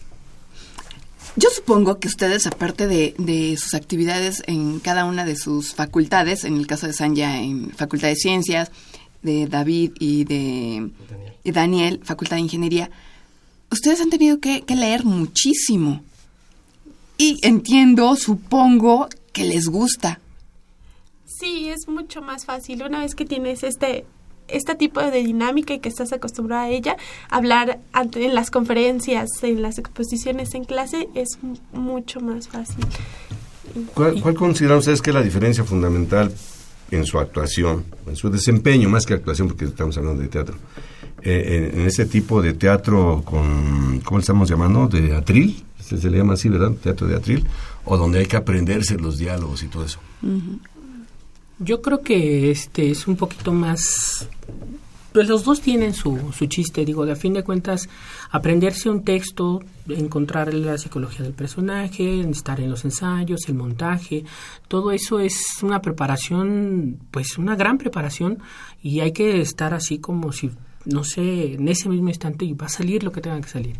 [1.34, 6.44] Yo supongo que ustedes, aparte de, de, sus actividades en cada una de sus facultades,
[6.44, 8.70] en el caso de Sanya en Facultad de Ciencias,
[9.22, 12.90] de David y de Daniel, y Daniel Facultad de Ingeniería,
[13.70, 16.02] ustedes han tenido que, que, leer muchísimo.
[17.16, 20.20] Y entiendo, supongo, que les gusta.
[21.24, 22.82] Sí, es mucho más fácil.
[22.82, 24.04] Una vez que tienes este
[24.52, 26.96] este tipo de dinámica y que estás acostumbrada a ella,
[27.28, 31.38] hablar ante, en las conferencias, en las exposiciones en clase es
[31.72, 32.84] mucho más fácil.
[33.94, 36.32] ¿Cuál, ¿Cuál, consideran ustedes que es la diferencia fundamental
[36.90, 40.56] en su actuación, en su desempeño, más que actuación, porque estamos hablando de teatro?
[41.22, 44.88] Eh, en, en, ese tipo de teatro con, ¿cómo le estamos llamando?
[44.88, 46.72] De atril, se, se le llama así, ¿verdad?
[46.72, 47.46] Teatro de atril,
[47.84, 50.00] o donde hay que aprenderse los diálogos y todo eso.
[50.22, 50.58] Uh -huh.
[51.64, 54.28] Yo creo que este es un poquito más
[55.12, 57.88] pues los dos tienen su, su chiste, digo, de a fin de cuentas,
[58.30, 64.24] aprenderse un texto, encontrar la psicología del personaje, estar en los ensayos, el montaje,
[64.68, 68.38] todo eso es una preparación, pues una gran preparación
[68.82, 70.50] y hay que estar así como si,
[70.86, 73.76] no sé, en ese mismo instante y va a salir lo que tenga que salir.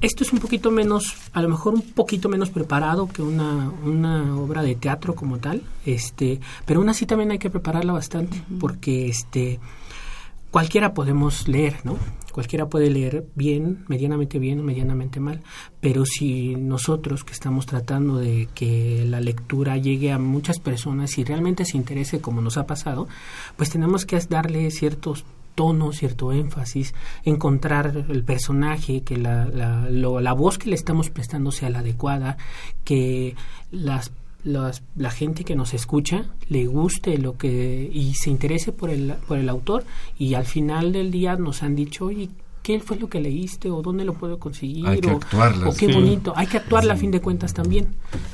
[0.00, 4.36] Esto es un poquito menos, a lo mejor un poquito menos preparado que una, una
[4.36, 8.54] obra de teatro como tal, este, pero aún así también hay que prepararla bastante, uh
[8.54, 8.58] -huh.
[8.58, 9.58] porque este
[10.50, 11.98] cualquiera podemos leer, ¿no?
[12.32, 15.42] Cualquiera puede leer bien, medianamente bien, medianamente mal,
[15.80, 21.24] pero si nosotros que estamos tratando de que la lectura llegue a muchas personas y
[21.24, 23.08] realmente se interese como nos ha pasado,
[23.56, 25.24] pues tenemos que darle ciertos
[25.56, 26.94] tono, cierto énfasis,
[27.24, 31.80] encontrar el personaje, que la, la, lo, la voz que le estamos prestando sea la
[31.80, 32.36] adecuada,
[32.84, 33.34] que
[33.72, 34.12] las
[34.44, 39.14] las, la gente que nos escucha le guste lo que y se interese por el,
[39.26, 39.84] por el autor
[40.18, 42.28] y al final del día nos han dicho, oye,
[42.66, 44.88] ¿qué fue lo que leíste o dónde lo puedo conseguir?
[44.88, 45.92] Hay que o, actuarla, o qué sí.
[45.92, 46.32] bonito.
[46.34, 47.86] Hay que actuarla a fin de cuentas también.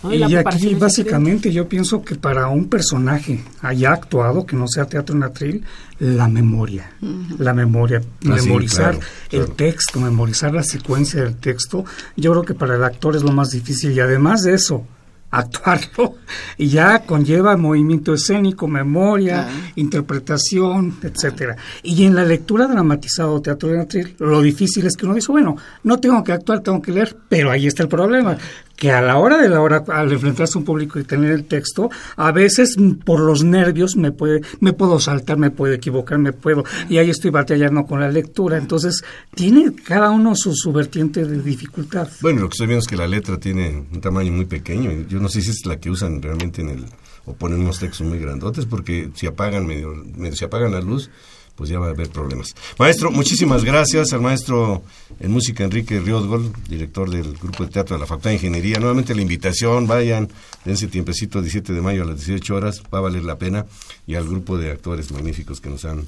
[0.02, 0.10] ¿no?
[0.10, 5.14] Y, aquí básicamente yo pienso que para un personaje haya actuado, que no sea teatro
[5.16, 5.64] en atril,
[5.98, 7.38] la memoria, uh -huh.
[7.40, 9.54] la memoria, Ah, sí, memorizar claro, el claro.
[9.54, 11.84] texto, memorizar la secuencia del texto,
[12.16, 14.86] yo creo que para el actor es lo más difícil y además de eso,
[15.32, 16.16] actuarlo
[16.56, 19.72] y ya conlleva movimiento escénico, memoria, Ah.
[19.76, 21.56] interpretación, etcétera.
[21.82, 25.32] Y en la lectura dramatizada o teatro de atril, lo difícil es que uno dice,
[25.32, 28.36] bueno, no tengo que actuar, tengo que leer, pero ahí está el problema,
[28.82, 31.44] que a la hora de la hora, al enfrentarse a un público y tener el
[31.44, 36.32] texto, a veces por los nervios me puede, me puedo saltar, me puedo equivocar, me
[36.32, 38.58] puedo, y ahí estoy batallando con la lectura.
[38.58, 39.04] Entonces,
[39.36, 42.08] tiene cada uno su, su vertiente de dificultad.
[42.22, 44.90] Bueno, lo que estoy viendo es que la letra tiene un tamaño muy pequeño.
[45.08, 46.86] Yo no sé si es la que usan realmente en el
[47.24, 51.08] o ponen unos textos muy grandotes porque si apagan medio, medio si apagan la luz
[51.56, 52.54] pues ya va a haber problemas.
[52.78, 54.82] Maestro, muchísimas gracias al maestro
[55.20, 58.78] en música Enrique Riosgol, director del grupo de teatro de la Facultad de Ingeniería.
[58.78, 60.28] Nuevamente la invitación, vayan,
[60.64, 63.66] dense tiempecito 17 de mayo a las 18 horas, va a valer la pena.
[64.06, 66.06] Y al grupo de actores magníficos que nos han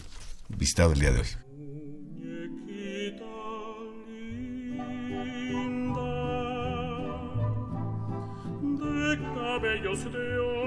[0.49, 1.27] visitado el día de hoy.
[10.03, 10.64] de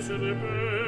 [0.00, 0.79] dientes de perla.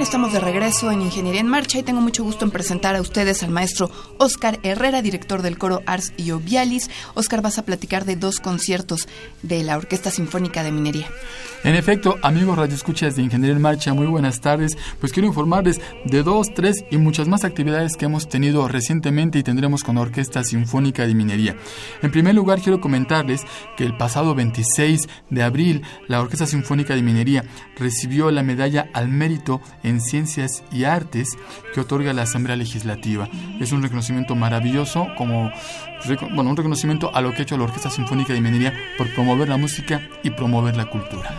[0.00, 3.42] Estamos de regreso en Ingeniería en Marcha y tengo mucho gusto en presentar a ustedes
[3.42, 6.90] al maestro Oscar Herrera, director del coro Ars y Ovialis.
[7.14, 9.08] Oscar, vas a platicar de dos conciertos
[9.42, 11.06] de la Orquesta Sinfónica de Minería.
[11.64, 14.76] En efecto, amigos radioescuchas de Ingeniería en Marcha, muy buenas tardes.
[14.98, 19.44] Pues quiero informarles de dos, tres y muchas más actividades que hemos tenido recientemente y
[19.44, 21.56] tendremos con la Orquesta Sinfónica de Minería.
[22.02, 23.42] En primer lugar, quiero comentarles
[23.76, 27.44] que el pasado 26 de abril, la Orquesta Sinfónica de Minería
[27.76, 31.36] recibió la medalla al mérito en Ciencias y Artes
[31.74, 33.28] que otorga la Asamblea Legislativa.
[33.60, 35.50] Es un reconocimiento maravilloso como
[36.34, 39.48] bueno, un reconocimiento a lo que ha hecho la Orquesta Sinfónica de Minería por promover
[39.48, 41.30] la música y promover la cultura.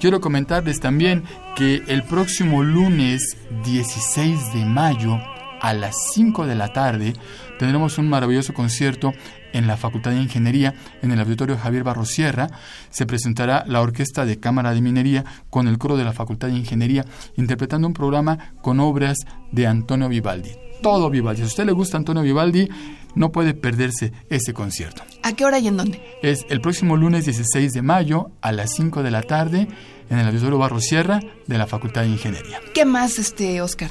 [0.00, 1.24] Quiero comentarles también
[1.54, 5.20] que el próximo lunes 16 de mayo
[5.60, 7.14] a las 5 de la tarde
[7.58, 9.12] tendremos un maravilloso concierto
[9.52, 12.48] en la Facultad de Ingeniería, en el Auditorio Javier Barrosierra.
[12.90, 16.56] Se presentará la Orquesta de Cámara de Minería con el coro de la Facultad de
[16.56, 17.04] Ingeniería,
[17.36, 19.18] interpretando un programa con obras
[19.52, 20.50] de Antonio Vivaldi.
[20.82, 21.38] Todo Vivaldi.
[21.38, 22.68] Si a usted le gusta Antonio Vivaldi,
[23.14, 25.02] no puede perderse ese concierto.
[25.22, 26.00] ¿A qué hora y en dónde?
[26.22, 29.68] Es el próximo lunes 16 de mayo a las 5 de la tarde
[30.08, 32.60] en el Auditorio Barrosierra de la Facultad de Ingeniería.
[32.74, 33.90] ¿Qué más, este, Oscar?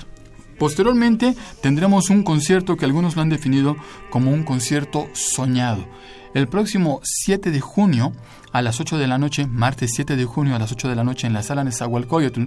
[0.59, 3.77] Posteriormente tendremos un concierto que algunos lo han definido
[4.09, 5.87] como un concierto soñado.
[6.33, 8.11] El próximo 7 de junio
[8.51, 11.03] a las 8 de la noche, martes 7 de junio a las 8 de la
[11.03, 12.43] noche en la sala Nezahualcóyotl,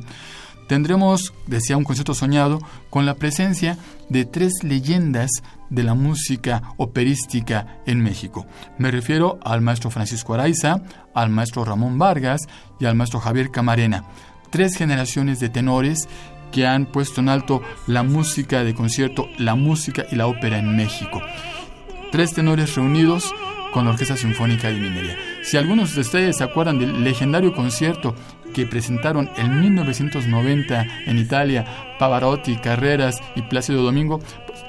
[0.68, 2.60] tendremos, decía, un concierto soñado
[2.90, 3.76] con la presencia
[4.08, 5.30] de tres leyendas
[5.70, 8.46] de la música operística en México.
[8.78, 10.82] Me refiero al maestro Francisco Araiza,
[11.14, 12.42] al maestro Ramón Vargas
[12.78, 14.04] y al maestro Javier Camarena.
[14.50, 16.08] Tres generaciones de tenores
[16.52, 20.76] que han puesto en alto la música de concierto, la música y la ópera en
[20.76, 21.20] México.
[22.12, 23.34] Tres tenores reunidos
[23.72, 25.16] con la Orquesta Sinfónica de Minería.
[25.42, 28.14] Si algunos de ustedes se acuerdan del legendario concierto
[28.52, 31.64] que presentaron en 1990 en Italia
[31.98, 34.20] Pavarotti, Carreras y Plácido Domingo,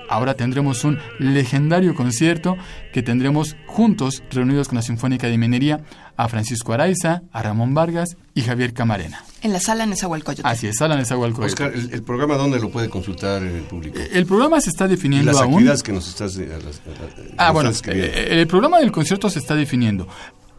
[0.10, 2.58] ahora tendremos un legendario concierto
[2.92, 5.82] que tendremos juntos, reunidos con la Sinfónica de Minería,
[6.16, 9.24] a Francisco Araiza, a Ramón Vargas y Javier Camarena.
[9.42, 10.48] En la sala Nezahualcóyotl.
[10.48, 11.52] Así es, sala Nezahualcóyotl.
[11.54, 13.98] Oscar, ¿el, el programa dónde lo puede consultar el público?
[14.12, 15.54] El programa se está definiendo y las aún.
[15.54, 16.38] actividades que nos estás...
[16.38, 18.18] eh, las- eh, Ah, nos bueno, estás escribiendo.
[18.18, 20.08] eh, el programa del concierto se está definiendo.